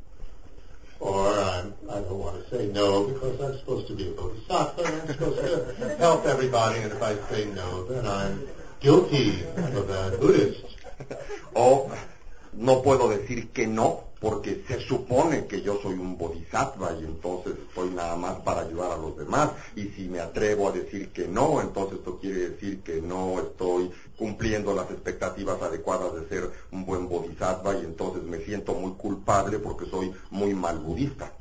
[1.01, 4.83] Or I'm, I don't want to say no because I'm supposed to be a bodhisattva
[4.83, 8.45] and I'm supposed to help everybody, and if I say no, then I'm
[8.81, 9.45] guilty.
[9.57, 10.68] I'm a Buddhist.
[11.53, 11.87] O
[12.53, 17.53] no puedo decir que no porque se supone que yo soy un bodhisattva y entonces
[17.67, 19.51] estoy nada más para ayudar a los demás.
[19.75, 23.89] Y si me atrevo a decir que no, entonces esto quiere decir que no estoy
[24.17, 29.59] cumpliendo las expectativas adecuadas de ser un buen bodhisattva y entonces me siento muy culpable
[29.59, 31.31] porque soy muy mal budista.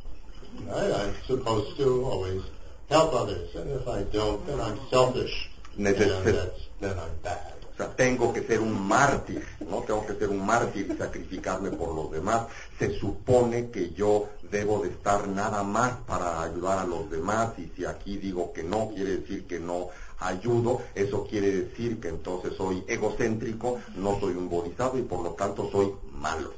[7.24, 7.57] Right?
[7.87, 9.83] Tengo que ser un mártir, ¿no?
[9.83, 12.47] Tengo que ser un mártir y sacrificarme por los demás.
[12.79, 17.70] Se supone que yo debo de estar nada más para ayudar a los demás y
[17.76, 22.55] si aquí digo que no, quiere decir que no ayudo, eso quiere decir que entonces
[22.57, 26.53] soy egocéntrico, no soy un bodhisattva y por lo tanto soy malo.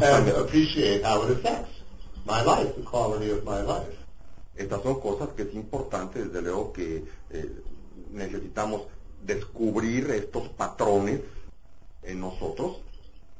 [0.00, 1.70] And appreciate how it affects
[2.24, 3.98] my life, the quality of my life.
[4.56, 7.62] Estas son cosas que es importante, desde luego que eh,
[8.10, 8.82] necesitamos
[9.22, 11.20] descubrir estos patrones
[12.02, 12.78] en nosotros,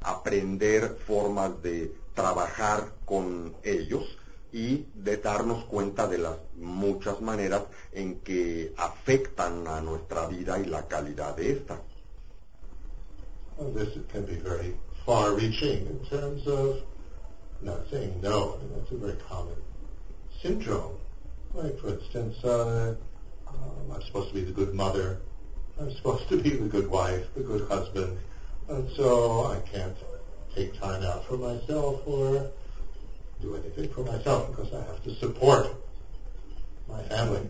[0.01, 4.03] aprender formas de trabajar con ellos
[4.51, 10.65] y de darnos cuenta de las muchas maneras en que afectan a nuestra vida y
[10.65, 11.81] la calidad de esta.
[13.57, 13.73] Well,
[15.05, 16.81] far-reaching in terms of
[17.61, 18.55] not saying no.
[18.55, 19.55] I mean, that's a very common
[20.41, 20.97] syndrome.
[21.53, 22.95] Like, for instance, uh,
[23.47, 25.19] um, I'm supposed to be the good mother.
[25.79, 28.17] I'm supposed to be the good wife, the good husband.
[28.69, 29.95] And so I can't
[30.55, 32.49] take time out for myself or
[33.41, 35.67] do anything for myself because I have to support
[36.87, 37.49] my family.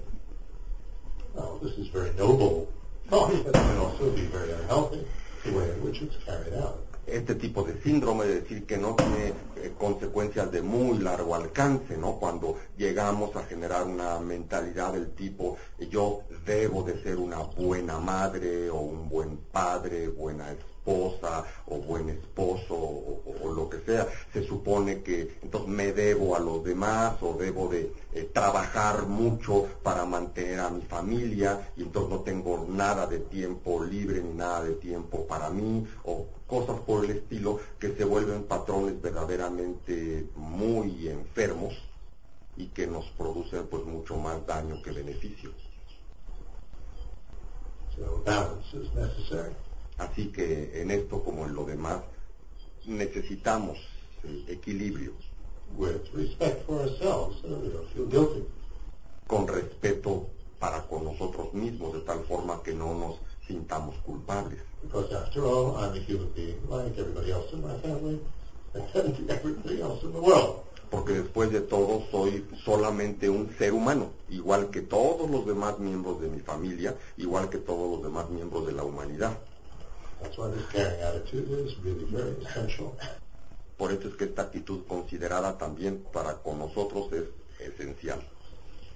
[1.34, 2.72] Well, this is very noble
[3.10, 5.06] thought, but it can also be very unhealthy,
[5.46, 6.83] the way in which it's carried out.
[7.06, 11.98] Este tipo de síndrome de decir que no tiene eh, consecuencias de muy largo alcance,
[11.98, 12.14] ¿no?
[12.20, 15.58] Cuando llegamos a generar una mentalidad del tipo
[15.90, 22.10] yo debo de ser una buena madre o un buen padre, buena esposa o buen
[22.10, 27.34] esposo o, lo que sea, se supone que entonces me debo a los demás o
[27.34, 33.08] debo de eh, trabajar mucho para mantener a mi familia y entonces no tengo nada
[33.08, 37.96] de tiempo libre ni nada de tiempo para mí o cosas por el estilo que
[37.96, 41.74] se vuelven patrones verdaderamente muy enfermos
[42.58, 45.52] y que nos producen pues mucho más daño que beneficio.
[49.98, 52.02] Así que en esto como en lo demás
[52.86, 53.78] necesitamos
[54.24, 55.14] eh, equilibrio
[55.78, 58.46] with respect for ourselves, don't feel guilty.
[59.28, 60.28] con respeto
[60.60, 63.16] para con nosotros mismos de tal forma que no nos
[63.48, 64.60] sintamos culpables.
[64.82, 68.20] Because after all, I'm a human being like everybody else in my family
[68.74, 70.64] and everybody else in the world.
[70.90, 76.22] porque después de todo soy solamente un ser humano, igual que todos los demás miembros
[76.22, 79.40] de mi familia, igual que todos los demás miembros de la humanidad.
[80.24, 82.98] That's why this caring attitude is really very essential.
[83.78, 87.28] Por eso es que esta actitud considerada también para con nosotros es
[87.60, 88.24] esencial.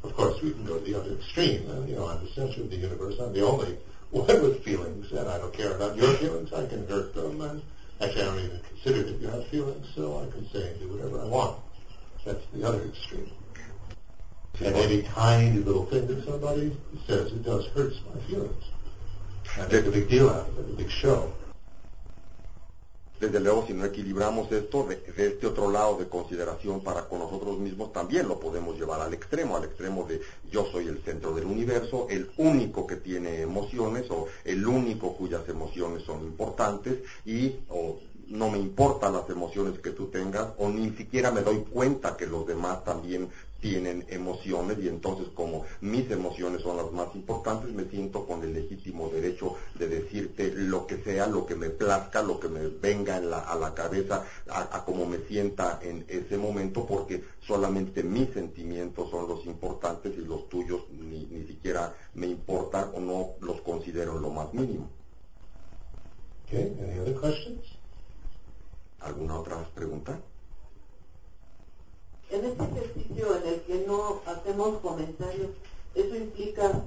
[0.03, 1.69] Of course, we can go to the other extreme.
[1.69, 3.19] And, you know, I'm the center of the universe.
[3.19, 3.77] I'm the only
[4.11, 6.53] one with feelings, and I don't care about your feelings.
[6.53, 7.61] I can hurt them, and
[7.99, 10.87] actually, I don't even consider that you have feelings, so I can say and do
[10.87, 11.57] whatever I want.
[12.23, 13.31] That's the other extreme.
[14.61, 16.75] And any tiny little thing that somebody
[17.05, 18.63] says, it does hurts my feelings.
[23.19, 27.17] Desde luego, si no equilibramos esto, de, de este otro lado de consideración para con
[27.17, 31.33] nosotros mismos, también lo podemos llevar al extremo, al extremo de yo soy el centro
[31.33, 37.55] del universo, el único que tiene emociones o el único cuyas emociones son importantes y
[37.69, 37.97] o
[38.27, 42.27] no me importan las emociones que tú tengas o ni siquiera me doy cuenta que
[42.27, 43.29] los demás también
[43.59, 48.53] tienen emociones y entonces como mis emociones son las más importantes me siento con el
[48.53, 53.17] legítimo derecho de decirte lo que sea, lo que me plazca, lo que me venga
[53.17, 59.27] a la cabeza, a, como me sienta en ese momento porque solamente mis sentimientos son
[59.27, 64.29] los importantes y los tuyos ni, ni siquiera me importan o no los considero lo
[64.29, 64.89] más mínimo.
[66.45, 67.61] Okay, any?
[69.01, 70.17] ¿Alguna otra pregunta?
[72.29, 75.51] En este ejercicio en el que no hacemos comentarios,
[75.95, 76.83] ¿eso implica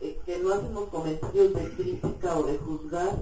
[0.00, 3.16] eh, que no hacemos comentarios de crítica o de juzgar?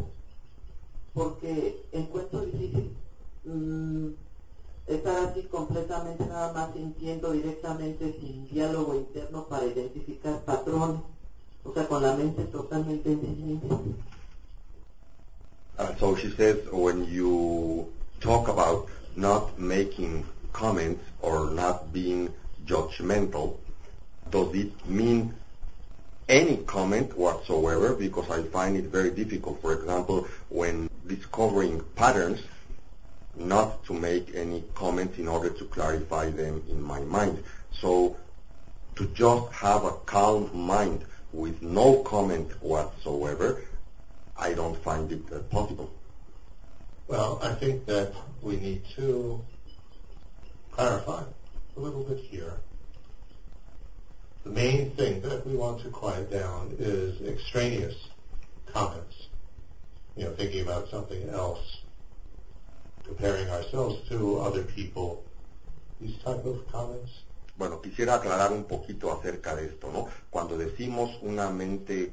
[1.15, 2.97] Porque encuentro difícil
[3.45, 4.09] mm,
[4.89, 11.01] estar así completamente nada más sintiendo directamente sin diálogo interno para identificar patrones,
[11.65, 13.97] o sea, con la mente totalmente en
[15.79, 17.87] Uh, so she says when you
[18.19, 20.25] talk about not making
[20.57, 22.33] comments or not being
[22.65, 23.59] judgmental,
[24.31, 25.35] does it mean
[26.29, 27.95] any comment whatsoever?
[27.95, 32.41] Because I find it very difficult, for example, when discovering patterns,
[33.37, 37.45] not to make any comments in order to clarify them in my mind.
[37.81, 38.17] So
[38.97, 43.63] to just have a calm mind with no comment whatsoever,
[44.39, 45.91] I don't find it uh, possible.
[47.09, 49.45] Well, I think that we need to
[50.77, 51.23] clarify
[51.75, 52.53] a little bit here.
[54.45, 57.97] The main thing that we want to quiet down is extraneous
[58.67, 59.29] comments.
[60.17, 61.81] You know, thinking about something else,
[63.05, 65.25] comparing ourselves to other people,
[65.99, 67.11] these type of comments.
[67.57, 70.09] Bueno, quisiera aclarar un poquito acerca de esto, ¿no?
[70.29, 72.13] Cuando decimos una mente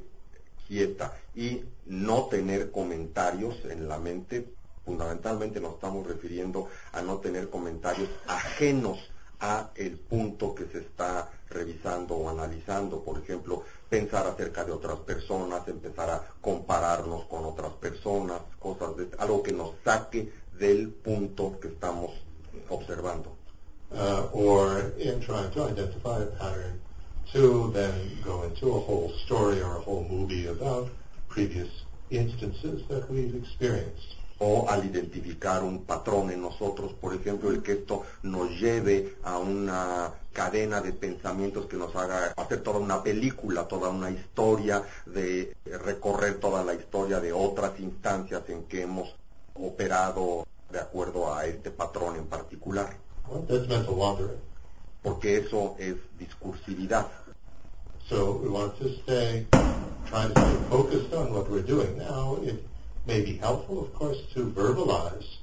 [0.66, 4.54] quieta y no tener comentarios en la mente,
[4.84, 8.98] fundamentalmente nos estamos refiriendo a no tener comentarios ajenos
[9.40, 14.98] a el punto que se está revisando o analizando, por ejemplo, pensar acerca de otras
[15.00, 21.58] personas, empezar a compararnos con otras personas, cosas de algo que nos saque del punto
[21.60, 22.12] que estamos
[22.68, 23.36] observando.
[23.90, 26.80] Uh, or in trying to identify a pattern
[27.32, 30.88] to then go into a whole story or a whole movie about
[31.28, 31.68] previous
[32.10, 34.16] instances that we've experienced.
[34.38, 39.38] O al identificar un patrón en nosotros, por ejemplo, el que esto nos lleve a
[39.38, 45.56] una cadena de pensamientos que nos haga hacer toda una película, toda una historia, de
[45.64, 49.14] recorrer toda la historia de otras instancias en que hemos
[49.54, 52.96] operado de acuerdo a este patrón en particular.
[55.02, 57.06] Porque eso es discursividad.
[58.08, 59.46] So we want to stay,
[60.10, 62.36] trying to stay focused on what we're doing now.
[63.06, 65.38] May be helpful, of course, to verbalize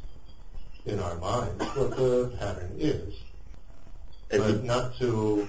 [0.85, 3.13] in our minds what the pattern is,
[4.29, 5.47] but not to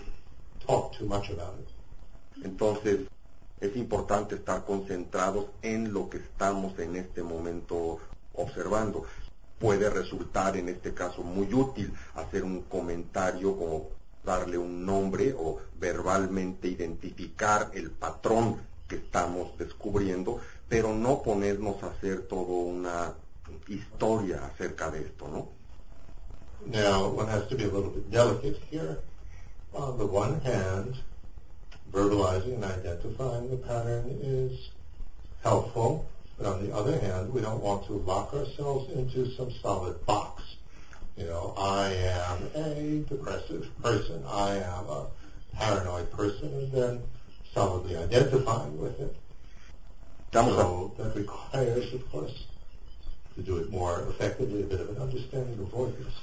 [0.66, 1.68] talk too much about it.
[2.44, 3.08] Entonces,
[3.60, 8.00] es importante estar concentrados en lo que estamos en este momento
[8.34, 9.04] observando.
[9.58, 13.90] Puede resultar en este caso muy útil hacer un comentario como
[14.24, 20.40] darle un nombre o verbalmente identificar el patrón que estamos descubriendo,
[20.72, 23.14] pero no ponernos a hacer toda una
[23.68, 25.48] historia acerca de esto, ¿no?
[26.64, 29.00] Now, one has to be a little bit delicate here.
[29.74, 30.96] On the one hand,
[31.92, 34.70] verbalizing and identifying the pattern is
[35.42, 36.06] helpful,
[36.38, 40.42] but on the other hand, we don't want to lock ourselves into some solid box.
[41.18, 45.06] You know, I am a depressive person, I am a
[45.52, 47.02] paranoid person, and then
[47.52, 49.14] solidly identifying with it.
[50.32, 52.32] Estamos so that requires, of course,
[53.34, 56.14] to do it more effectively, a bit of an understanding of voices.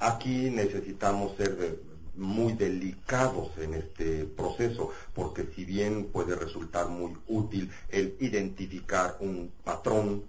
[0.00, 1.78] Aquí necesitamos ser
[2.16, 9.52] muy delicados en este proceso, porque si bien puede resultar muy útil el identificar un
[9.62, 10.24] patrón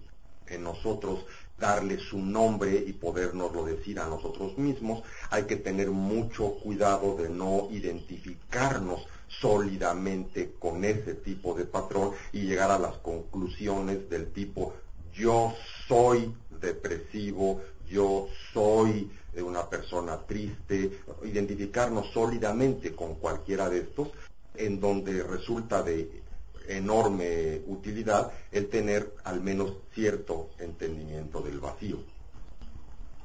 [0.46, 1.26] en nosotros,
[1.58, 7.30] darle su nombre y podernoslo decir a nosotros mismos, hay que tener mucho cuidado de
[7.30, 9.08] no identificarnos
[9.40, 14.74] sólidamente con ese tipo de patrón y llegar a las conclusiones del tipo
[15.14, 15.54] yo
[15.88, 19.12] soy depresivo, yo soy
[19.42, 24.10] una persona triste, identificarnos sólidamente con cualquiera de estos,
[24.56, 26.22] en donde resulta de
[26.68, 31.98] enorme utilidad el tener al menos cierto entendimiento del vacío.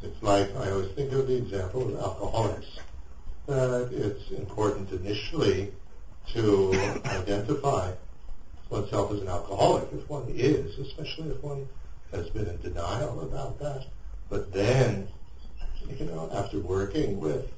[0.02, 2.80] It's like I always think of the example of alcoholics.
[3.46, 5.72] That it's important initially
[6.32, 7.92] to identify
[8.70, 11.68] oneself as an alcoholic, if one is, especially if one
[12.12, 13.86] has been in denial about that.
[14.28, 15.08] But then,
[15.98, 17.50] you know, after working with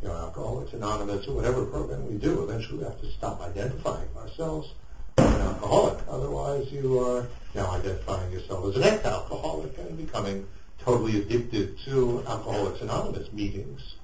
[0.00, 4.08] you know, Alcoholics Anonymous or whatever program we do, eventually we have to stop identifying
[4.16, 4.72] ourselves
[5.18, 5.98] as an alcoholic.
[6.08, 10.46] Otherwise, you are now identifying yourself as an ex-alcoholic and becoming
[10.80, 13.94] totally addicted to Alcoholics Anonymous meetings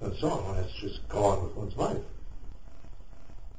[0.00, 0.44] and so on.
[0.44, 2.02] One has just go on with one's life.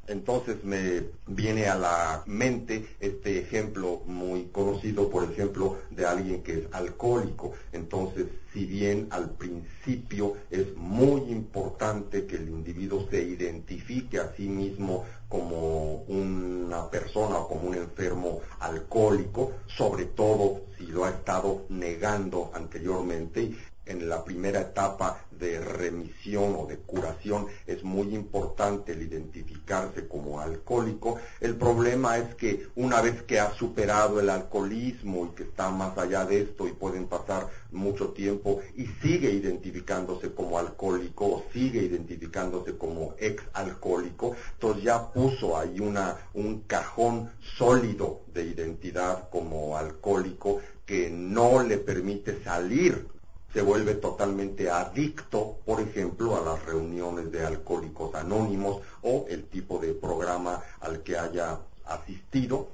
[0.07, 6.59] Entonces me viene a la mente este ejemplo muy conocido, por ejemplo, de alguien que
[6.59, 7.53] es alcohólico.
[7.71, 14.47] Entonces, si bien al principio es muy importante que el individuo se identifique a sí
[14.47, 21.65] mismo como una persona o como un enfermo alcohólico, sobre todo si lo ha estado
[21.69, 23.55] negando anteriormente,
[23.85, 30.39] en la primera etapa de remisión o de curación es muy importante el identificarse como
[30.39, 31.19] alcohólico.
[31.41, 35.97] El problema es que una vez que ha superado el alcoholismo y que está más
[35.97, 41.81] allá de esto y pueden pasar mucho tiempo y sigue identificándose como alcohólico o sigue
[41.81, 49.77] identificándose como ex alcohólico, entonces ya puso ahí una, un cajón sólido de identidad como
[49.77, 53.07] alcohólico que no le permite salir
[53.55, 59.79] se vuelve totalmente adicto, por ejemplo, a las reuniones de alcohólicos anónimos o el tipo
[59.79, 62.67] de programa al que haya asistido,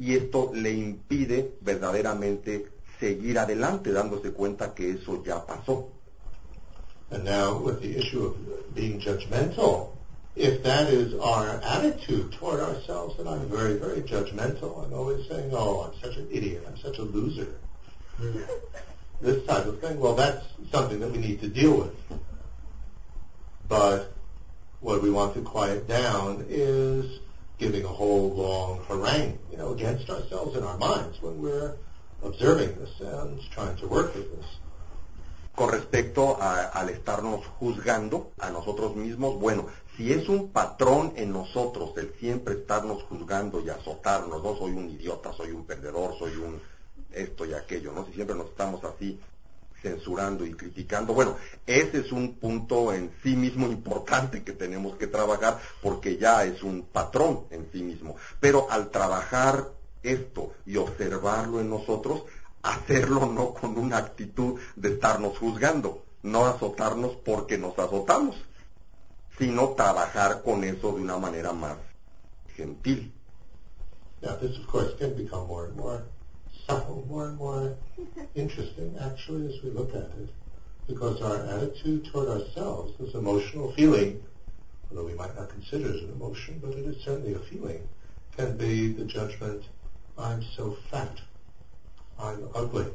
[0.00, 2.66] y esto le impide verdaderamente
[2.98, 5.90] seguir adelante, dándose cuenta que eso ya pasó.
[7.12, 8.34] And now with the issue of
[8.74, 9.92] being judgmental,
[10.34, 14.84] if that is our attitude toward ourselves, then I'm very, very judgmental.
[14.84, 17.46] I'm always saying, oh, I'm such an idiot, I'm such a loser.
[19.20, 22.20] This type of thing, well, that's something that we need to deal with.
[23.68, 24.12] But
[24.80, 27.20] what we want to quiet down is
[27.58, 31.76] giving a whole long harangue, you know, against ourselves in our minds when we're
[32.22, 34.46] observing this and trying to work with this.
[35.56, 41.32] Con respecto a, al estarnos juzgando a nosotros mismos, bueno, si es un patrón en
[41.32, 46.36] nosotros el siempre estarnos juzgando y azotarnos, no soy un idiota, soy un perdedor, soy
[46.36, 46.60] un
[47.16, 48.06] esto y aquello, ¿no?
[48.06, 49.18] Si siempre nos estamos así
[49.82, 51.14] censurando y criticando.
[51.14, 51.36] Bueno,
[51.66, 56.62] ese es un punto en sí mismo importante que tenemos que trabajar porque ya es
[56.62, 58.16] un patrón en sí mismo.
[58.40, 59.70] Pero al trabajar
[60.02, 62.22] esto y observarlo en nosotros,
[62.62, 68.36] hacerlo no con una actitud de estarnos juzgando, no azotarnos porque nos azotamos,
[69.38, 71.76] sino trabajar con eso de una manera más
[72.56, 73.12] gentil.
[74.22, 76.02] Now, this of course can become more and more
[76.68, 77.76] more and more
[78.34, 80.28] interesting actually as we look at it.
[80.86, 84.22] Because our attitude toward ourselves, this emotional feeling,
[84.90, 87.80] although we might not consider it an emotion, but it is certainly a feeling,
[88.36, 89.64] can be the judgment,
[90.16, 91.20] I'm so fat,
[92.18, 92.86] I'm ugly.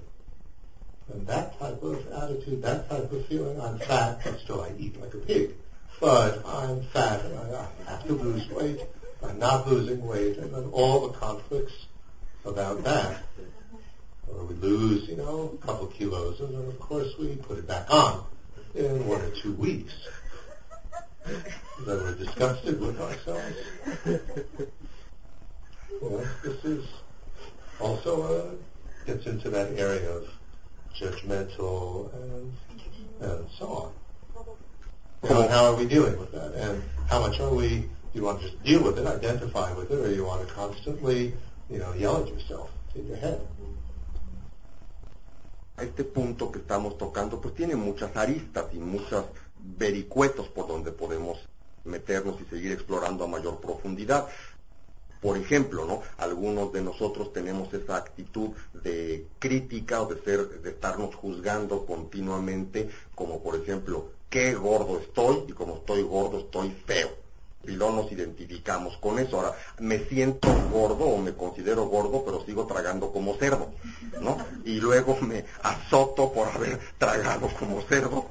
[1.12, 5.00] And that type of attitude, that type of feeling, I'm fat, but still I eat
[5.02, 5.52] like a pig.
[6.00, 8.80] But I'm fat and I have to lose weight.
[9.22, 10.38] I'm not losing weight.
[10.38, 11.74] And then all the conflicts
[12.46, 13.22] about that
[14.36, 17.68] or we lose, you know, a couple kilos, and then of course we put it
[17.68, 18.24] back on
[18.76, 19.94] in one or two weeks.
[21.26, 23.56] Then we're disgusted with ourselves.
[26.02, 26.88] Well, this is
[27.80, 30.28] also uh, gets into that area of
[30.96, 32.52] judgmental and
[33.20, 33.92] and so on.
[35.30, 36.54] Know, how are we dealing with that?
[36.56, 37.70] And how much are we?
[37.70, 40.54] Do you want to just deal with it, identify with it, or you want to
[40.54, 41.34] constantly,
[41.70, 43.40] you know, yell at yourself in your head?
[45.84, 49.26] Este punto que estamos tocando pues tiene muchas aristas y muchos
[49.78, 51.40] vericuetos por donde podemos
[51.84, 54.28] meternos y seguir explorando a mayor profundidad.
[55.22, 56.02] Por ejemplo, ¿no?
[56.18, 62.90] Algunos de nosotros tenemos esa actitud de crítica o de ser, de estarnos juzgando continuamente,
[63.14, 67.21] como por ejemplo, qué gordo estoy y como estoy gordo estoy feo
[67.68, 69.38] y no nos identificamos con eso.
[69.38, 73.72] Ahora, me siento gordo o me considero gordo, pero sigo tragando como cerdo,
[74.20, 74.38] ¿no?
[74.66, 78.26] Y luego me azoto por haber tragado como cerdo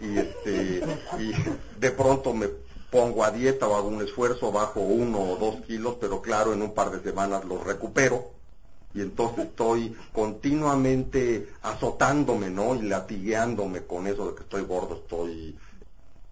[0.00, 0.82] y este
[1.18, 1.32] y
[1.80, 2.48] de pronto me
[2.90, 6.62] pongo a dieta o hago un esfuerzo, bajo uno o dos kilos, pero claro, en
[6.62, 8.36] un par de semanas los recupero
[8.94, 12.74] y entonces estoy continuamente azotándome, ¿no?
[12.74, 15.58] Y latigueándome con eso de que estoy gordo, estoy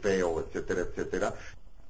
[0.00, 1.34] feo, etcétera, etcétera.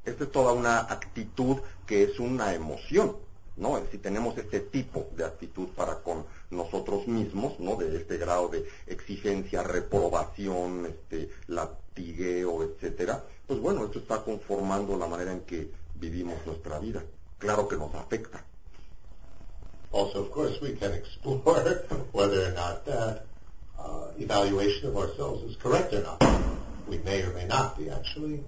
[0.04, 3.16] Esta es toda una actitud que es una emoción,
[3.56, 3.80] ¿no?
[3.90, 7.76] Si tenemos este tipo de actitud para con nosotros mismos, ¿no?
[7.76, 15.06] De este grado de exigencia, reprobación, este, latigueo, etcétera, pues bueno, esto está conformando la
[15.06, 17.02] manera en que vivimos nuestra vida.
[17.38, 18.44] Claro que nos afecta.
[19.92, 21.38] Also, of course, we can explore
[22.12, 23.26] whether or not that
[23.78, 26.22] uh, evaluation of ourselves is correct or not.
[26.88, 28.42] We may or may not be actually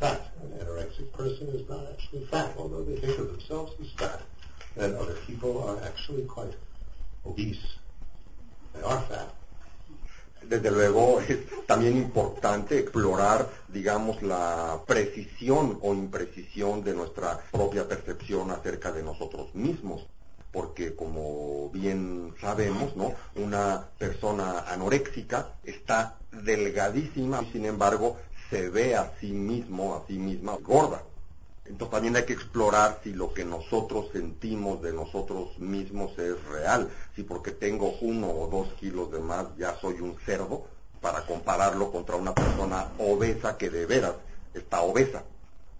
[0.00, 4.20] anorexic person is not actually fat, although they think of themselves as fat.
[4.76, 6.54] And other people are actually quite
[7.24, 7.76] obese.
[8.74, 9.34] They are fat.
[10.42, 18.50] Desde luego es también importante explorar, digamos, la precisión o imprecisión de nuestra propia percepción
[18.50, 20.06] acerca de nosotros mismos
[20.52, 23.12] porque como bien sabemos, ¿no?
[23.36, 28.16] Una persona anoréxica está delgadísima y sin embargo
[28.50, 31.02] se ve a sí mismo, a sí misma gorda.
[31.64, 36.88] Entonces también hay que explorar si lo que nosotros sentimos de nosotros mismos es real,
[37.14, 40.64] si porque tengo uno o dos kilos de más ya soy un cerdo,
[41.00, 44.14] para compararlo contra una persona obesa que de veras
[44.54, 45.22] está obesa,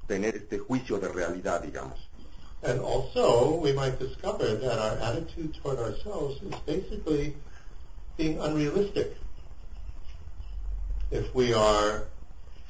[0.07, 1.99] tener este juicio de realidad, digamos.
[2.63, 7.37] And also, we might discover that our attitude toward ourselves is basically
[8.17, 9.17] being unrealistic.
[11.11, 12.03] If we are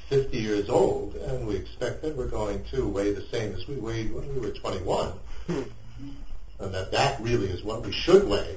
[0.09, 3.77] 50 years old and we expect that we're going to weigh the same as we
[3.77, 5.13] weighed when we were 21,
[5.49, 8.57] and that that really is what we should weigh,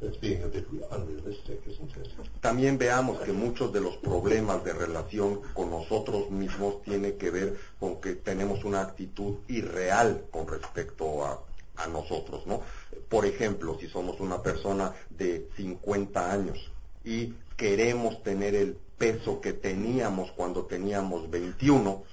[0.00, 2.08] that's being a bit unrealistic, isn't it?
[2.40, 7.56] También veamos que muchos de los problemas de relación con nosotros mismos tiene que ver
[7.80, 11.40] con que tenemos una actitud irreal con respecto a,
[11.76, 12.62] a nosotros, ¿no?
[13.08, 16.58] Por ejemplo, si somos una persona de 50 años
[17.04, 22.04] y queremos tener el peso que teníamos cuando teníamos 21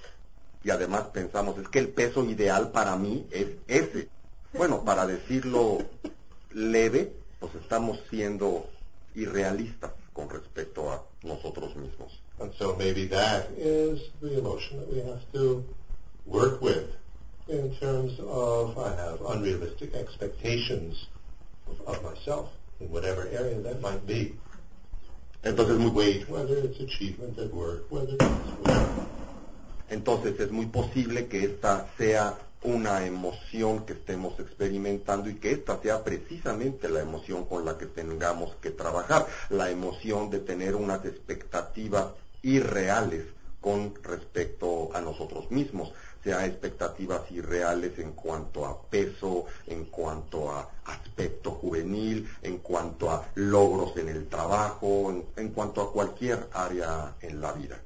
[0.63, 4.09] y además pensamos, es que el peso ideal para mí es ese.
[4.53, 5.77] Bueno, para decirlo
[6.51, 8.65] leve, pues estamos siendo
[9.13, 12.11] irrealistas con respecto a nosotros mismos.
[12.39, 15.63] And so maybe that is the emotion that we have to
[16.25, 16.89] work with
[17.49, 21.07] in terms of I have unrealistic expectations
[21.69, 24.33] of, of myself in whatever area that might be.
[25.43, 27.85] Entonces, muy, at work,
[29.89, 35.81] entonces es muy posible que esta sea una emoción que estemos experimentando y que esta
[35.81, 41.05] sea precisamente la emoción con la que tengamos que trabajar, la emoción de tener unas
[41.05, 42.07] expectativas
[42.43, 43.25] irreales
[43.61, 45.91] con respecto a nosotros mismos,
[46.23, 53.29] sea expectativas irreales en cuanto a peso, en cuanto a aspecto juvenil, en cuanto a
[53.35, 57.79] logros en el trabajo, en, en cuanto a cualquier área en la vida.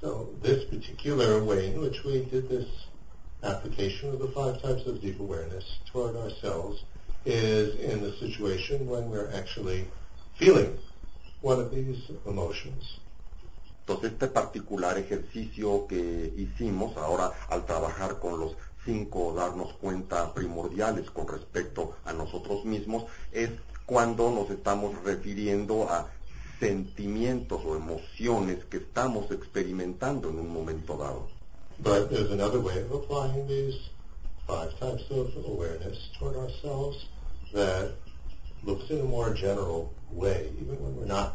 [0.00, 2.68] So this particular way in which we did this
[3.42, 6.82] application of the five types of deep awareness toward ourselves
[7.24, 9.86] is in the situation when we're actually
[10.38, 10.78] feeling
[11.42, 12.98] one of these emotions.
[13.90, 18.52] Entonces este particular ejercicio que hicimos ahora al trabajar con los
[18.84, 23.50] cinco darnos cuenta primordiales con respecto a nosotros mismos es
[23.86, 26.08] cuando nos estamos refiriendo a
[26.60, 31.26] sentimientos o emociones que estamos experimentando en un momento dado.
[31.82, 33.76] But there's another way of applying these
[34.46, 37.08] five types of awareness toward ourselves
[37.52, 37.90] that
[38.62, 41.34] looks in a more general way, even when we're not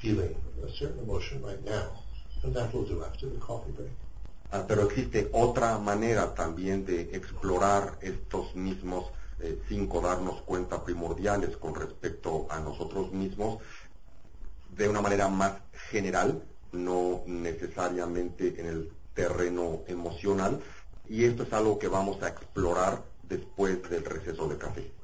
[0.00, 0.34] feeling
[0.64, 1.86] a certain emotion right now.
[2.42, 3.90] And that will do after the coffee break.
[4.50, 11.56] Ah, pero existe otra manera también de explorar estos mismos eh, cinco darnos cuenta primordiales
[11.56, 13.58] con respecto a nosotros mismos
[14.76, 15.52] de una manera más
[15.90, 16.42] general,
[16.72, 20.60] no necesariamente en el terreno emocional,
[21.08, 24.97] y esto es algo que vamos a explorar después del receso de café.